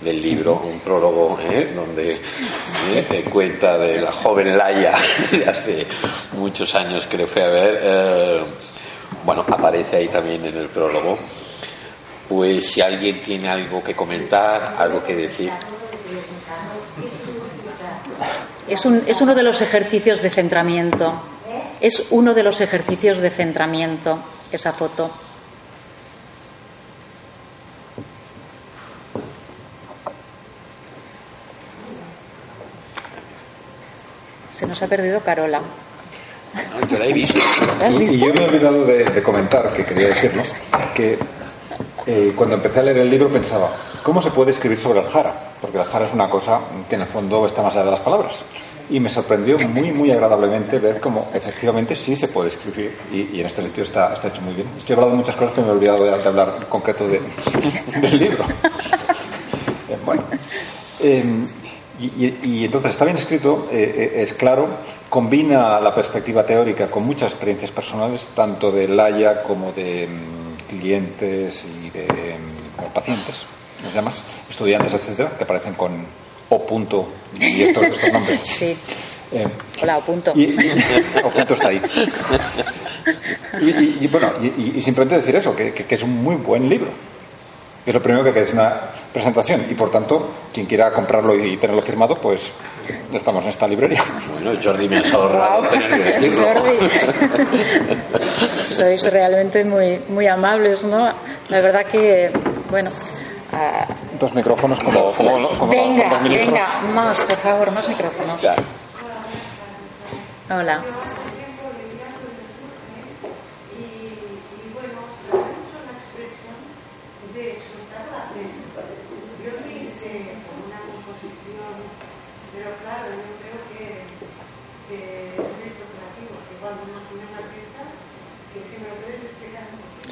del 0.01 0.23
libro, 0.23 0.55
un 0.55 0.79
prólogo 0.79 1.37
¿eh? 1.39 1.71
donde 1.75 2.19
¿eh? 2.95 3.25
cuenta 3.31 3.77
de 3.77 4.01
la 4.01 4.11
joven 4.11 4.57
Laia 4.57 4.97
de 5.31 5.47
hace 5.47 5.85
muchos 6.33 6.73
años 6.73 7.05
que 7.05 7.17
le 7.17 7.27
fue 7.27 7.43
a 7.43 7.49
ver. 7.49 7.79
Eh, 7.79 8.39
bueno, 9.23 9.45
aparece 9.47 9.97
ahí 9.97 10.07
también 10.07 10.43
en 10.47 10.57
el 10.57 10.69
prólogo 10.69 11.19
pues 12.27 12.71
si 12.71 12.81
alguien 12.81 13.21
tiene 13.21 13.49
algo 13.49 13.83
que 13.83 13.95
comentar, 13.95 14.75
algo 14.77 15.03
que 15.03 15.15
decir. 15.15 15.51
Es, 18.67 18.85
un, 18.85 19.03
es 19.07 19.21
uno 19.21 19.33
de 19.33 19.43
los 19.43 19.61
ejercicios 19.61 20.21
de 20.21 20.29
centramiento. 20.29 21.21
Es 21.79 22.07
uno 22.09 22.33
de 22.33 22.43
los 22.43 22.59
ejercicios 22.59 23.19
de 23.19 23.29
centramiento, 23.29 24.19
esa 24.51 24.73
foto. 24.73 25.09
Se 34.51 34.65
nos 34.65 34.81
ha 34.81 34.87
perdido 34.87 35.21
Carola. 35.21 35.61
yo 36.89 36.97
la 36.97 37.05
he 37.05 37.13
visto. 37.13 37.39
Y, 37.99 38.19
yo 38.19 38.33
me 38.33 38.41
he 38.41 38.45
olvidado 38.45 38.85
de, 38.85 39.05
de 39.05 39.23
comentar, 39.23 39.71
que 39.71 39.85
quería 39.85 40.07
decirnos, 40.07 40.55
que 40.95 41.19
eh, 42.07 42.31
cuando 42.33 42.55
empecé 42.55 42.79
a 42.79 42.83
leer 42.83 42.99
el 42.99 43.09
libro 43.09 43.27
pensaba, 43.27 43.69
¿cómo 44.01 44.21
se 44.21 44.31
puede 44.31 44.51
escribir 44.51 44.79
sobre 44.79 45.01
el 45.01 45.07
jara? 45.07 45.33
Porque 45.59 45.77
el 45.77 45.83
jara 45.83 46.05
es 46.05 46.13
una 46.13 46.29
cosa 46.29 46.59
que 46.89 46.95
en 46.95 47.01
el 47.01 47.07
fondo 47.07 47.45
está 47.45 47.61
más 47.61 47.73
allá 47.73 47.83
de 47.83 47.91
las 47.91 47.99
palabras. 47.99 48.37
Y 48.89 49.01
me 49.01 49.09
sorprendió 49.09 49.59
muy, 49.67 49.91
muy 49.91 50.09
agradablemente 50.11 50.79
ver 50.79 51.01
cómo 51.01 51.29
efectivamente 51.33 51.97
sí 51.97 52.15
se 52.15 52.29
puede 52.29 52.47
escribir 52.47 52.97
y, 53.11 53.41
en 53.41 53.45
este 53.47 53.61
sentido 53.61 53.83
está, 53.83 54.13
está, 54.13 54.29
hecho 54.29 54.41
muy 54.41 54.53
bien. 54.53 54.69
Estoy 54.77 54.93
hablando 54.93 55.17
de 55.17 55.21
muchas 55.21 55.35
cosas 55.35 55.53
que 55.53 55.61
me 55.61 55.67
he 55.67 55.71
olvidado 55.71 56.05
de, 56.05 56.11
hablar 56.13 56.53
en 56.57 56.63
concreto 56.67 57.05
de, 57.05 57.21
del 58.01 58.19
libro. 58.19 58.45
Eh, 59.89 59.97
bueno, 60.05 60.21
em, 60.99 61.47
y, 61.97 62.65
entonces 62.65 62.91
está 62.91 63.05
bien 63.05 63.15
escrito, 63.15 63.69
eh, 63.71 64.15
es 64.17 64.33
claro, 64.33 64.67
combina 65.09 65.79
la 65.79 65.95
perspectiva 65.95 66.45
teórica 66.45 66.87
con 66.87 67.05
muchas 67.05 67.31
experiencias 67.31 67.71
personales, 67.71 68.27
tanto 68.35 68.69
de 68.69 68.89
Laia 68.89 69.43
como 69.43 69.71
de 69.71 70.03
em, 70.03 70.09
clientes 70.67 71.63
y 71.83 71.86
de 71.97 72.35
pacientes, 72.93 73.45
¿nos 73.83 73.93
llamas? 73.93 74.21
Estudiantes, 74.49 74.93
etcétera, 74.93 75.31
que 75.37 75.43
aparecen 75.43 75.73
con 75.73 76.05
O 76.49 76.65
punto 76.65 77.09
y 77.39 77.63
estos, 77.63 77.83
estos 77.83 78.13
nombres. 78.13 78.39
Sí. 78.43 78.77
Eh, 79.31 79.45
Hola, 79.81 79.97
O 79.97 80.01
punto. 80.01 80.31
Y, 80.35 80.55
o 81.21 81.29
punto 81.29 81.53
está 81.53 81.67
ahí. 81.67 81.81
Y, 83.61 84.07
bueno, 84.07 84.31
y, 84.41 84.81
simplemente 84.81 85.17
decir 85.17 85.35
eso, 85.35 85.55
que, 85.55 85.73
que, 85.73 85.95
es 85.95 86.03
un 86.03 86.23
muy 86.23 86.35
buen 86.35 86.69
libro. 86.69 86.89
Es 87.85 87.93
lo 87.93 88.01
primero 88.01 88.23
que 88.23 88.29
hay 88.29 88.35
que 88.35 88.41
es 88.41 88.53
una 88.53 88.75
presentación 89.13 89.65
y 89.69 89.73
por 89.73 89.89
tanto, 89.89 90.29
quien 90.53 90.65
quiera 90.65 90.91
comprarlo 90.91 91.35
y 91.35 91.55
tenerlo 91.57 91.81
firmado, 91.81 92.17
pues 92.17 92.51
estamos 93.13 93.43
en 93.43 93.49
esta 93.49 93.67
librería. 93.67 94.03
Bueno, 94.33 94.59
Jordi 94.61 94.89
me 94.89 94.97
ha 94.97 95.11
ahorrado 95.13 95.67
tener 95.69 96.19
que 96.19 96.35
Jordi, 96.35 96.77
sois 98.63 99.11
realmente 99.11 99.63
muy, 99.63 100.01
muy 100.09 100.27
amables, 100.27 100.83
¿no? 100.83 101.13
La 101.49 101.61
verdad 101.61 101.85
que, 101.85 102.31
bueno. 102.69 102.89
Uh... 103.51 104.17
Dos 104.19 104.33
micrófonos 104.33 104.79
como, 104.79 105.11
como, 105.11 105.47
como 105.49 105.71
venga, 105.71 106.19
los 106.19 106.23
venga, 106.23 106.67
más, 106.93 107.21
por 107.23 107.37
favor, 107.37 107.71
más 107.71 107.87
micrófonos. 107.87 108.41
Ya. 108.41 108.55
Hola. 110.49 110.81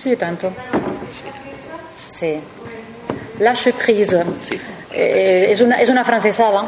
Sí, 0.05 0.15
tanto. 0.17 0.53
Sí. 1.95 2.39
Lâche 3.39 3.73
prise. 3.73 4.23
Sí. 4.47 4.61
Eh, 4.91 5.47
es, 5.49 5.61
una, 5.61 5.81
es 5.81 5.89
una 5.89 6.05
francesada. 6.05 6.63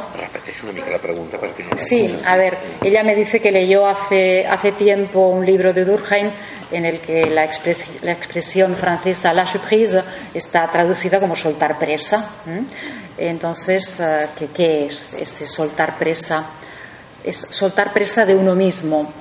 Es 0.47 0.63
una 0.63 0.71
mica 0.71 0.89
la 0.89 0.97
pregunta. 0.97 1.38
sí, 1.76 2.17
a 2.26 2.36
ver, 2.36 2.58
ella 2.82 3.04
me 3.04 3.13
dice 3.13 3.39
que 3.39 3.52
leyó 3.52 3.86
hace, 3.86 4.47
hace 4.47 4.71
tiempo 4.71 5.28
un 5.28 5.45
libro 5.45 5.71
de 5.71 5.86
Durkheim 5.86 6.32
en 6.71 6.86
el 6.86 7.00
que 7.00 7.28
la, 7.28 7.47
la 8.02 8.12
expresión 8.12 8.76
francesa 8.76 9.32
lâche 9.34 9.60
prise 9.60 10.02
está 10.34 10.67
traducida 10.71 11.19
como 11.19 11.36
soltar 11.36 11.78
presa. 11.78 12.28
Entonces, 13.19 14.00
eh, 14.00 14.30
¿qué, 14.36 14.47
¿qué, 14.47 14.86
es 14.88 15.13
ese 15.13 15.45
soltar 15.45 15.95
presa? 15.95 16.43
Es 17.23 17.38
soltar 17.38 17.93
presa 17.93 18.26
de 18.26 18.34
uno 18.34 18.56
mismo. 18.56 19.13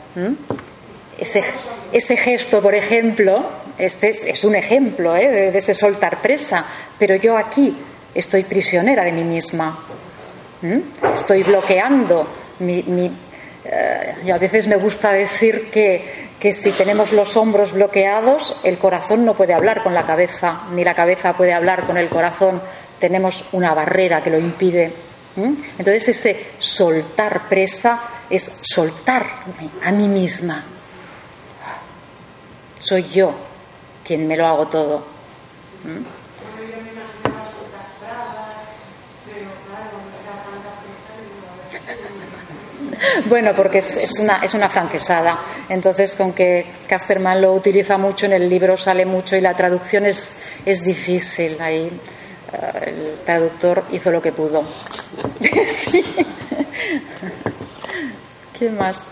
Ese, 1.18 1.44
ese 1.92 2.16
gesto, 2.16 2.62
por 2.62 2.74
ejemplo, 2.74 3.65
este 3.78 4.08
es, 4.08 4.44
un 4.44 4.54
ejemplo 4.54 5.16
¿eh? 5.16 5.50
de, 5.52 5.58
ese 5.58 5.74
soltar 5.74 6.22
presa, 6.22 6.64
pero 6.98 7.16
yo 7.16 7.36
aquí 7.36 7.76
estoy 8.14 8.44
prisionera 8.44 9.04
de 9.04 9.12
mí 9.12 9.24
misma. 9.24 9.84
Estoy 11.14 11.42
bloqueando 11.42 12.26
mi. 12.60 13.10
Eh, 13.68 14.14
y 14.24 14.30
a 14.30 14.38
veces 14.38 14.68
me 14.68 14.76
gusta 14.76 15.12
decir 15.12 15.70
que, 15.70 16.28
que 16.38 16.52
si 16.52 16.70
tenemos 16.70 17.12
los 17.12 17.36
hombros 17.36 17.72
bloqueados, 17.72 18.60
el 18.62 18.78
corazón 18.78 19.24
no 19.24 19.34
puede 19.34 19.54
hablar 19.54 19.82
con 19.82 19.92
la 19.92 20.06
cabeza, 20.06 20.62
ni 20.72 20.84
la 20.84 20.94
cabeza 20.94 21.32
puede 21.32 21.52
hablar 21.52 21.84
con 21.84 21.96
el 21.96 22.08
corazón. 22.08 22.62
Tenemos 22.98 23.48
una 23.52 23.74
barrera 23.74 24.22
que 24.22 24.30
lo 24.30 24.38
impide. 24.38 24.92
Entonces 25.36 26.08
ese 26.08 26.46
soltar 26.58 27.46
presa 27.48 28.00
es 28.30 28.60
soltar 28.62 29.26
a 29.84 29.92
mí 29.92 30.08
misma. 30.08 30.64
Soy 32.78 33.06
yo 33.10 33.34
quien 34.06 34.28
me 34.28 34.36
lo 34.36 34.46
hago 34.46 34.66
todo. 34.66 35.02
Bueno, 43.28 43.52
porque 43.54 43.78
es, 43.78 44.18
una, 44.20 44.42
es 44.42 44.54
una 44.54 44.68
francesada. 44.68 45.38
Entonces, 45.68 46.14
con 46.16 46.32
que 46.32 46.66
Casterman 46.88 47.40
lo 47.40 47.52
utiliza 47.52 47.98
mucho 47.98 48.26
en 48.26 48.32
el 48.32 48.48
libro, 48.48 48.76
sale 48.76 49.04
mucho 49.04 49.36
y 49.36 49.40
la 49.40 49.54
traducción 49.54 50.06
es, 50.06 50.40
es 50.64 50.84
difícil. 50.84 51.60
Ahí 51.60 51.90
eh, 52.52 52.82
el 52.86 53.18
traductor 53.24 53.84
hizo 53.90 54.10
lo 54.10 54.22
que 54.22 54.32
pudo. 54.32 54.64
sí. 55.68 56.04
¿Qué 58.58 58.70
más? 58.70 59.02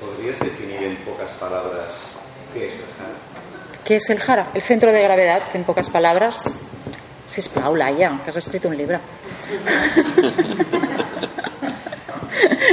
¿Podrías 0.00 0.38
definir 0.40 0.82
en 0.82 0.96
pocas 0.96 1.30
palabras 1.32 2.11
¿Qué 2.54 2.66
es 2.66 2.74
el 4.10 4.18
Jara? 4.18 4.48
¿Qué 4.52 4.58
es 4.58 4.60
el 4.60 4.62
centro 4.62 4.92
de 4.92 5.02
gravedad, 5.02 5.42
en 5.54 5.64
pocas 5.64 5.90
palabras. 5.90 6.44
Si 7.26 7.40
es 7.40 7.50
Laia, 7.76 8.20
que 8.24 8.30
has 8.30 8.36
escrito 8.36 8.68
un 8.68 8.76
libro. 8.76 9.00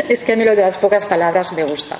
es 0.10 0.24
que 0.24 0.34
a 0.34 0.36
mí 0.36 0.44
lo 0.44 0.56
de 0.56 0.62
las 0.62 0.78
pocas 0.78 1.06
palabras 1.06 1.54
me 1.54 1.63
gusta. 1.63 1.98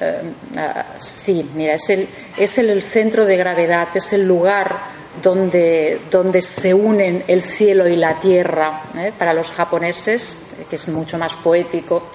Eh, 0.00 0.22
ah, 0.56 0.86
sí, 0.98 1.48
mira, 1.54 1.74
es 1.74 1.90
el, 1.90 2.08
es 2.36 2.58
el, 2.58 2.82
centro 2.82 3.24
de 3.24 3.36
gravedad, 3.36 3.88
es 3.94 4.12
el 4.12 4.26
lugar 4.26 5.00
donde, 5.22 6.00
donde 6.10 6.42
se 6.42 6.72
unen 6.72 7.24
el 7.26 7.42
cielo 7.42 7.88
y 7.88 7.96
la 7.96 8.20
tierra. 8.20 8.82
¿eh? 8.96 9.12
Para 9.18 9.34
los 9.34 9.50
japoneses, 9.50 10.49
que 10.70 10.76
es 10.76 10.88
mucho 10.88 11.18
más 11.18 11.34
poético 11.34 12.10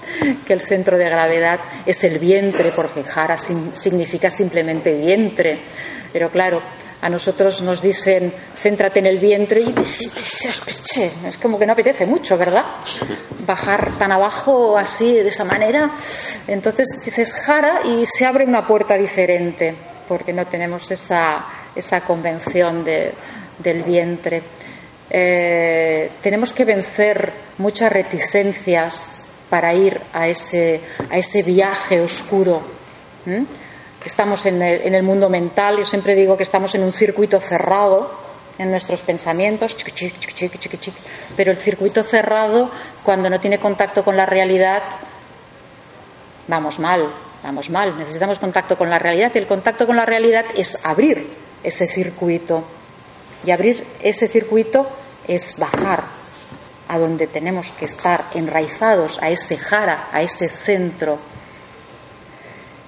que 0.45 0.53
el 0.53 0.61
centro 0.61 0.97
de 0.97 1.09
gravedad, 1.09 1.59
es 1.85 2.03
el 2.05 2.17
vientre, 2.17 2.71
porque 2.73 3.03
jara 3.03 3.37
significa 3.37 4.31
simplemente 4.31 4.95
vientre. 4.97 5.59
Pero 6.13 6.29
claro, 6.29 6.61
a 7.01 7.09
nosotros 7.09 7.61
nos 7.61 7.81
dicen 7.81 8.33
céntrate 8.55 8.99
en 8.99 9.05
el 9.05 9.19
vientre 9.19 9.61
y 9.61 9.73
es 9.77 11.37
como 11.41 11.59
que 11.59 11.65
no 11.65 11.73
apetece 11.73 12.05
mucho, 12.05 12.37
¿verdad? 12.37 12.63
Bajar 13.45 13.97
tan 13.99 14.11
abajo 14.11 14.77
así, 14.77 15.13
de 15.13 15.27
esa 15.27 15.43
manera. 15.43 15.91
Entonces 16.47 16.87
dices 17.03 17.33
jara 17.33 17.81
y 17.83 18.05
se 18.05 18.25
abre 18.25 18.45
una 18.45 18.65
puerta 18.65 18.97
diferente, 18.97 19.75
porque 20.07 20.33
no 20.33 20.47
tenemos 20.47 20.89
esa, 20.89 21.45
esa 21.75 22.01
convención 22.01 22.83
del 22.83 23.83
vientre. 23.83 24.41
Eh, 25.09 26.09
tenemos 26.21 26.53
que 26.53 26.65
vencer 26.65 27.31
muchas 27.57 27.91
reticencias 27.91 29.23
para 29.49 29.73
ir 29.73 30.01
a 30.13 30.27
ese, 30.27 30.81
a 31.09 31.17
ese 31.17 31.43
viaje 31.43 32.01
oscuro 32.01 32.61
estamos 34.05 34.45
en 34.45 34.61
el, 34.61 35.03
mundo 35.03 35.29
mental, 35.29 35.77
yo 35.77 35.85
siempre 35.85 36.15
digo 36.15 36.37
que 36.37 36.43
estamos 36.43 36.75
en 36.75 36.83
un 36.83 36.93
circuito 36.93 37.39
cerrado 37.39 38.11
en 38.57 38.71
nuestros 38.71 39.01
pensamientos, 39.01 39.75
pero 41.35 41.51
el 41.51 41.57
circuito 41.57 42.03
cerrado, 42.03 42.69
cuando 43.03 43.29
no 43.29 43.39
tiene 43.39 43.59
contacto 43.59 44.03
con 44.03 44.15
la 44.15 44.25
realidad, 44.25 44.83
vamos 46.47 46.79
mal, 46.79 47.09
vamos 47.43 47.69
mal, 47.69 47.97
necesitamos 47.97 48.39
contacto 48.39 48.77
con 48.77 48.89
la 48.89 48.99
realidad 48.99 49.31
y 49.33 49.39
el 49.39 49.47
contacto 49.47 49.85
con 49.85 49.95
la 49.95 50.05
realidad 50.05 50.45
es 50.55 50.85
abrir 50.85 51.27
ese 51.63 51.87
circuito. 51.87 52.63
Y 53.45 53.51
abrir 53.51 53.85
ese 54.01 54.27
circuito 54.27 54.87
es 55.27 55.57
bajar 55.59 56.03
a 56.87 56.99
donde 56.99 57.27
tenemos 57.27 57.71
que 57.71 57.85
estar 57.85 58.25
enraizados, 58.33 59.21
a 59.21 59.29
ese 59.29 59.57
jara, 59.57 60.09
a 60.11 60.21
ese 60.21 60.49
centro 60.49 61.19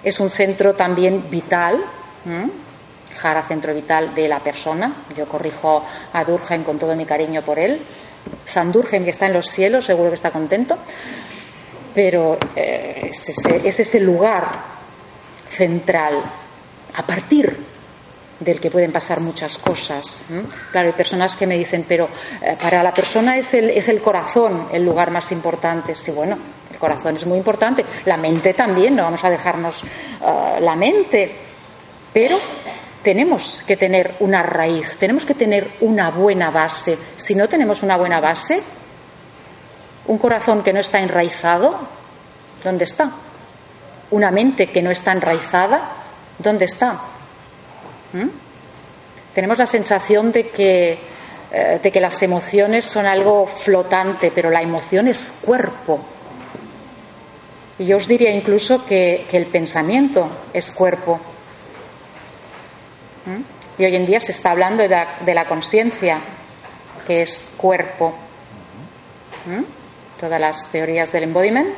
es 0.07 0.21
un 0.21 0.29
centro 0.29 0.73
también 0.73 1.29
vital, 1.29 1.83
Jara, 3.17 3.43
centro 3.43 3.73
vital 3.73 4.15
de 4.15 4.27
la 4.27 4.39
persona. 4.39 4.93
Yo 5.17 5.27
corrijo 5.27 5.83
a 6.13 6.23
Durgen 6.23 6.63
con 6.63 6.79
todo 6.79 6.95
mi 6.95 7.05
cariño 7.05 7.41
por 7.41 7.59
él. 7.59 7.81
San 8.45 8.71
Durgen, 8.71 9.03
que 9.03 9.09
está 9.09 9.25
en 9.25 9.33
los 9.33 9.49
cielos, 9.49 9.83
seguro 9.85 10.09
que 10.09 10.15
está 10.15 10.31
contento. 10.31 10.77
Pero 11.93 12.37
eh, 12.55 13.09
es, 13.09 13.79
ese, 13.79 13.99
lugar 13.99 14.47
central, 15.47 16.21
a 16.93 17.05
partir 17.05 17.57
del 18.39 18.59
que 18.59 18.69
pueden 18.69 18.91
pasar 18.91 19.19
muchas 19.19 19.57
cosas. 19.57 20.21
Claro, 20.71 20.87
hay 20.87 20.93
personas 20.93 21.35
que 21.35 21.47
me 21.47 21.57
dicen, 21.57 21.85
pero 21.87 22.07
eh, 22.41 22.55
para 22.61 22.83
la 22.83 22.93
persona 22.93 23.37
es 23.37 23.53
el, 23.53 23.69
es 23.71 23.89
el 23.89 24.01
corazón 24.01 24.67
el 24.71 24.85
lugar 24.85 25.11
más 25.11 25.31
importante. 25.31 25.95
Sí, 25.95 26.11
bueno, 26.11 26.37
el 26.71 26.77
corazón 26.77 27.15
es 27.15 27.25
muy 27.25 27.37
importante, 27.37 27.83
la 28.05 28.17
mente 28.17 28.53
también, 28.53 28.95
no 28.95 29.03
vamos 29.03 29.23
a 29.23 29.29
dejarnos 29.29 29.83
eh, 29.83 30.59
la 30.61 30.75
mente, 30.75 31.31
pero 32.13 32.39
tenemos 33.01 33.61
que 33.65 33.77
tener 33.77 34.15
una 34.19 34.43
raíz, 34.43 34.97
tenemos 34.97 35.25
que 35.25 35.33
tener 35.33 35.67
una 35.81 36.11
buena 36.11 36.49
base. 36.51 36.97
Si 37.15 37.33
no 37.35 37.47
tenemos 37.47 37.81
una 37.81 37.97
buena 37.97 38.19
base, 38.19 38.61
un 40.07 40.17
corazón 40.17 40.61
que 40.61 40.73
no 40.73 40.79
está 40.79 40.99
enraizado, 40.99 41.77
¿dónde 42.63 42.83
está? 42.83 43.11
Una 44.11 44.31
mente 44.31 44.67
que 44.67 44.81
no 44.81 44.91
está 44.91 45.11
enraizada, 45.11 45.89
¿dónde 46.37 46.65
está? 46.65 46.99
¿Mm? 48.13 48.27
Tenemos 49.33 49.57
la 49.57 49.67
sensación 49.67 50.31
de 50.31 50.49
que, 50.49 50.97
eh, 51.51 51.79
de 51.81 51.91
que 51.91 52.01
las 52.01 52.21
emociones 52.23 52.85
son 52.85 53.05
algo 53.05 53.45
flotante, 53.45 54.31
pero 54.33 54.49
la 54.49 54.61
emoción 54.61 55.07
es 55.07 55.41
cuerpo. 55.45 55.99
Y 57.79 57.85
yo 57.85 57.97
os 57.97 58.07
diría 58.07 58.31
incluso 58.31 58.85
que, 58.85 59.27
el 59.31 59.45
pensamiento 59.45 60.27
es 60.53 60.71
cuerpo. 60.71 61.19
¿Mm? 63.25 63.81
Y 63.81 63.85
hoy 63.85 63.95
en 63.95 64.05
día 64.07 64.19
se 64.19 64.31
está 64.31 64.51
hablando 64.51 64.81
de 64.81 65.33
la, 65.33 65.47
conciencia, 65.47 66.19
que 67.05 67.21
es 67.21 67.51
cuerpo. 67.57 68.15
¿Mm? 69.45 70.19
Todas 70.19 70.41
las 70.41 70.71
teorías 70.71 71.11
del 71.11 71.23
embodiment, 71.23 71.69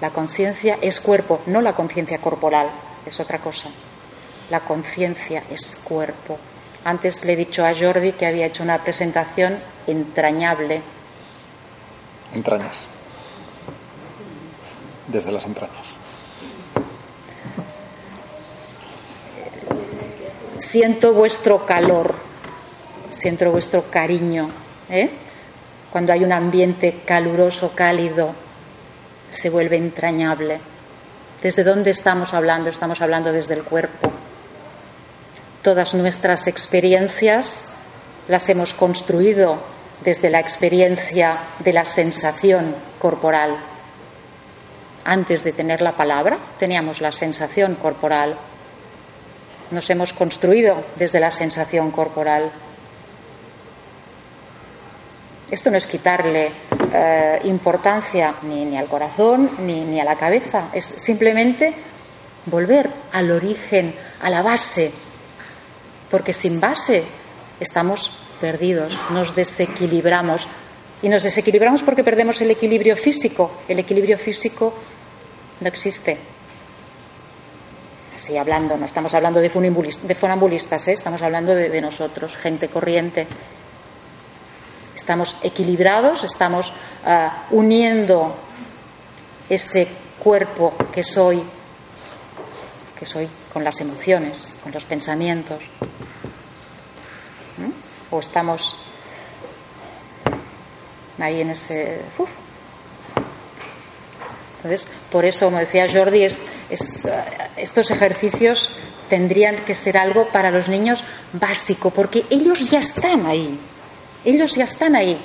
la 0.00 0.10
conciencia 0.10 0.78
es 0.82 0.98
cuerpo, 0.98 1.40
no 1.46 1.62
la 1.62 1.74
conciencia 1.74 2.18
corporal, 2.18 2.68
es 3.06 3.20
otra 3.20 3.38
cosa. 3.38 3.68
La 4.50 4.60
conciencia 4.60 5.42
es 5.50 5.76
cuerpo. 5.82 6.38
Antes 6.84 7.24
le 7.24 7.34
he 7.34 7.36
dicho 7.36 7.64
a 7.64 7.74
Jordi 7.74 8.12
que 8.12 8.26
había 8.26 8.46
hecho 8.46 8.62
una 8.62 8.82
presentación 8.82 9.58
entrañable. 9.86 10.82
Entrañas 12.34 12.86
desde 15.12 15.30
las 15.30 15.44
entrañas. 15.44 15.76
Siento 20.58 21.12
vuestro 21.12 21.66
calor, 21.66 22.14
siento 23.10 23.50
vuestro 23.50 23.90
cariño. 23.90 24.50
¿eh? 24.88 25.10
Cuando 25.90 26.12
hay 26.12 26.24
un 26.24 26.32
ambiente 26.32 27.00
caluroso, 27.04 27.72
cálido, 27.74 28.32
se 29.30 29.50
vuelve 29.50 29.76
entrañable. 29.76 30.60
¿Desde 31.42 31.64
dónde 31.64 31.90
estamos 31.90 32.32
hablando? 32.34 32.70
Estamos 32.70 33.00
hablando 33.00 33.32
desde 33.32 33.54
el 33.54 33.64
cuerpo. 33.64 34.11
Todas 35.62 35.94
nuestras 35.94 36.48
experiencias 36.48 37.68
las 38.26 38.48
hemos 38.48 38.74
construido 38.74 39.58
desde 40.02 40.28
la 40.28 40.40
experiencia 40.40 41.38
de 41.60 41.72
la 41.72 41.84
sensación 41.84 42.74
corporal. 42.98 43.56
Antes 45.04 45.44
de 45.44 45.52
tener 45.52 45.80
la 45.80 45.92
palabra 45.92 46.36
teníamos 46.58 47.00
la 47.00 47.12
sensación 47.12 47.76
corporal. 47.76 48.36
Nos 49.70 49.88
hemos 49.88 50.12
construido 50.12 50.82
desde 50.96 51.20
la 51.20 51.30
sensación 51.30 51.92
corporal. 51.92 52.50
Esto 55.48 55.70
no 55.70 55.76
es 55.76 55.86
quitarle 55.86 56.50
eh, 56.92 57.40
importancia 57.44 58.34
ni, 58.42 58.76
al 58.76 58.86
corazón 58.86 59.48
ni, 59.60 59.84
ni 59.84 60.00
a 60.00 60.04
la 60.04 60.16
cabeza, 60.16 60.70
es 60.72 60.84
simplemente 60.84 61.72
volver 62.46 62.90
al 63.12 63.30
origen, 63.30 63.94
a 64.22 64.28
la 64.30 64.42
base, 64.42 64.92
porque 66.12 66.34
sin 66.34 66.60
base 66.60 67.02
estamos 67.58 68.12
perdidos, 68.38 68.92
nos 69.10 69.34
desequilibramos, 69.34 70.46
y 71.00 71.08
nos 71.08 71.22
desequilibramos 71.24 71.82
porque 71.82 72.04
perdemos 72.04 72.40
el 72.42 72.50
equilibrio 72.50 72.94
físico. 72.94 73.50
El 73.66 73.80
equilibrio 73.80 74.18
físico 74.18 74.74
no 75.60 75.68
existe. 75.68 76.18
Así 78.14 78.36
hablando, 78.36 78.76
no 78.76 78.84
estamos 78.84 79.14
hablando 79.14 79.40
de, 79.40 79.48
funambulistas, 79.50 80.86
¿eh? 80.86 80.92
estamos 80.92 81.22
hablando 81.22 81.54
de, 81.54 81.80
nosotros, 81.80 82.36
gente 82.36 82.68
corriente. 82.68 83.26
Estamos 84.94 85.36
equilibrados, 85.42 86.22
estamos 86.24 86.72
ah, 87.06 87.46
uniendo 87.50 88.36
ese 89.48 89.88
cuerpo 90.22 90.74
que 90.92 91.02
soy, 91.02 91.42
que 92.96 93.06
soy 93.06 93.28
con 93.52 93.64
las 93.64 93.80
emociones, 93.80 94.52
con 94.62 94.72
los 94.72 94.84
pensamientos. 94.84 95.62
O 98.10 98.20
estamos 98.20 98.76
ahí 101.18 101.40
en 101.40 101.50
ese... 101.50 102.00
Entonces, 104.56 104.86
por 105.10 105.24
eso, 105.24 105.46
como 105.46 105.58
decía 105.58 105.86
Jordi, 105.92 106.22
es, 106.22 106.46
estos 107.56 107.90
ejercicios 107.90 108.78
tendrían 109.08 109.56
que 109.64 109.74
ser 109.74 109.98
algo 109.98 110.28
para 110.28 110.50
los 110.50 110.68
niños 110.68 111.04
básico, 111.32 111.90
porque 111.90 112.24
ellos 112.30 112.70
ya 112.70 112.78
están 112.78 113.26
ahí, 113.26 113.58
ellos 114.24 114.54
ya 114.54 114.64
están 114.64 114.94
ahí. 114.94 115.20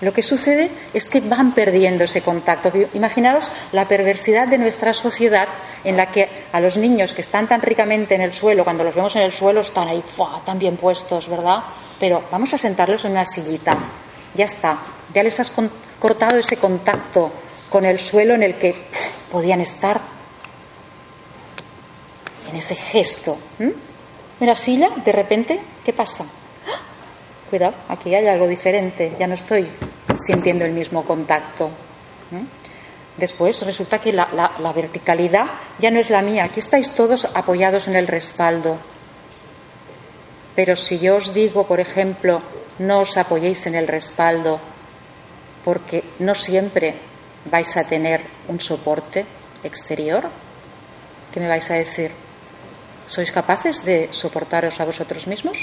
Lo 0.00 0.12
que 0.12 0.22
sucede 0.22 0.70
es 0.94 1.08
que 1.08 1.20
van 1.20 1.52
perdiendo 1.52 2.04
ese 2.04 2.22
contacto. 2.22 2.70
Imaginaros 2.94 3.50
la 3.72 3.88
perversidad 3.88 4.46
de 4.48 4.58
nuestra 4.58 4.94
sociedad 4.94 5.48
en 5.84 5.96
la 5.96 6.06
que 6.06 6.28
a 6.52 6.60
los 6.60 6.76
niños 6.76 7.12
que 7.12 7.22
están 7.22 7.48
tan 7.48 7.60
ricamente 7.60 8.14
en 8.14 8.20
el 8.20 8.32
suelo, 8.32 8.64
cuando 8.64 8.84
los 8.84 8.94
vemos 8.94 9.16
en 9.16 9.22
el 9.22 9.32
suelo, 9.32 9.60
están 9.60 9.88
ahí 9.88 10.02
tan 10.46 10.58
bien 10.58 10.76
puestos, 10.76 11.28
¿verdad? 11.28 11.64
Pero 11.98 12.22
vamos 12.30 12.54
a 12.54 12.58
sentarlos 12.58 13.04
en 13.04 13.12
una 13.12 13.26
sillita 13.26 13.76
ya 14.34 14.44
está, 14.44 14.78
ya 15.12 15.22
les 15.22 15.38
has 15.40 15.52
cortado 15.98 16.38
ese 16.38 16.56
contacto 16.56 17.30
con 17.68 17.84
el 17.84 17.98
suelo 17.98 18.34
en 18.34 18.42
el 18.42 18.56
que 18.56 18.74
podían 19.30 19.60
estar, 19.60 20.00
en 22.48 22.56
ese 22.56 22.74
gesto. 22.74 23.36
En 23.58 24.46
la 24.46 24.56
silla, 24.56 24.90
de 25.04 25.12
repente, 25.12 25.60
¿qué 25.84 25.92
pasa? 25.92 26.24
Cuidado, 27.50 27.74
aquí 27.88 28.14
hay 28.14 28.28
algo 28.28 28.46
diferente, 28.46 29.16
ya 29.18 29.26
no 29.26 29.34
estoy 29.34 29.68
sintiendo 30.16 30.64
el 30.64 30.72
mismo 30.72 31.04
contacto. 31.04 31.68
Después 33.16 33.60
resulta 33.66 33.98
que 33.98 34.12
la, 34.12 34.28
la, 34.60 34.72
verticalidad 34.72 35.46
ya 35.80 35.90
no 35.90 35.98
es 35.98 36.10
la 36.10 36.22
mía. 36.22 36.44
Aquí 36.44 36.60
estáis 36.60 36.90
todos 36.94 37.24
apoyados 37.34 37.88
en 37.88 37.96
el 37.96 38.06
respaldo. 38.06 38.76
Pero 40.54 40.76
si 40.76 41.00
yo 41.00 41.16
os 41.16 41.34
digo, 41.34 41.66
por 41.66 41.80
ejemplo, 41.80 42.40
no 42.78 43.00
os 43.00 43.16
apoyéis 43.16 43.66
en 43.66 43.74
el 43.74 43.88
respaldo 43.88 44.60
porque 45.64 46.04
no 46.20 46.34
siempre 46.34 46.94
vais 47.50 47.76
a 47.76 47.84
tener 47.84 48.22
un 48.48 48.60
soporte 48.60 49.26
exterior, 49.64 50.28
¿qué 51.34 51.40
me 51.40 51.48
vais 51.48 51.68
a 51.70 51.74
decir? 51.74 52.12
¿Sois 53.06 53.30
capaces 53.32 53.84
de 53.84 54.08
soportaros 54.12 54.80
a 54.80 54.84
vosotros 54.86 55.26
mismos? 55.26 55.58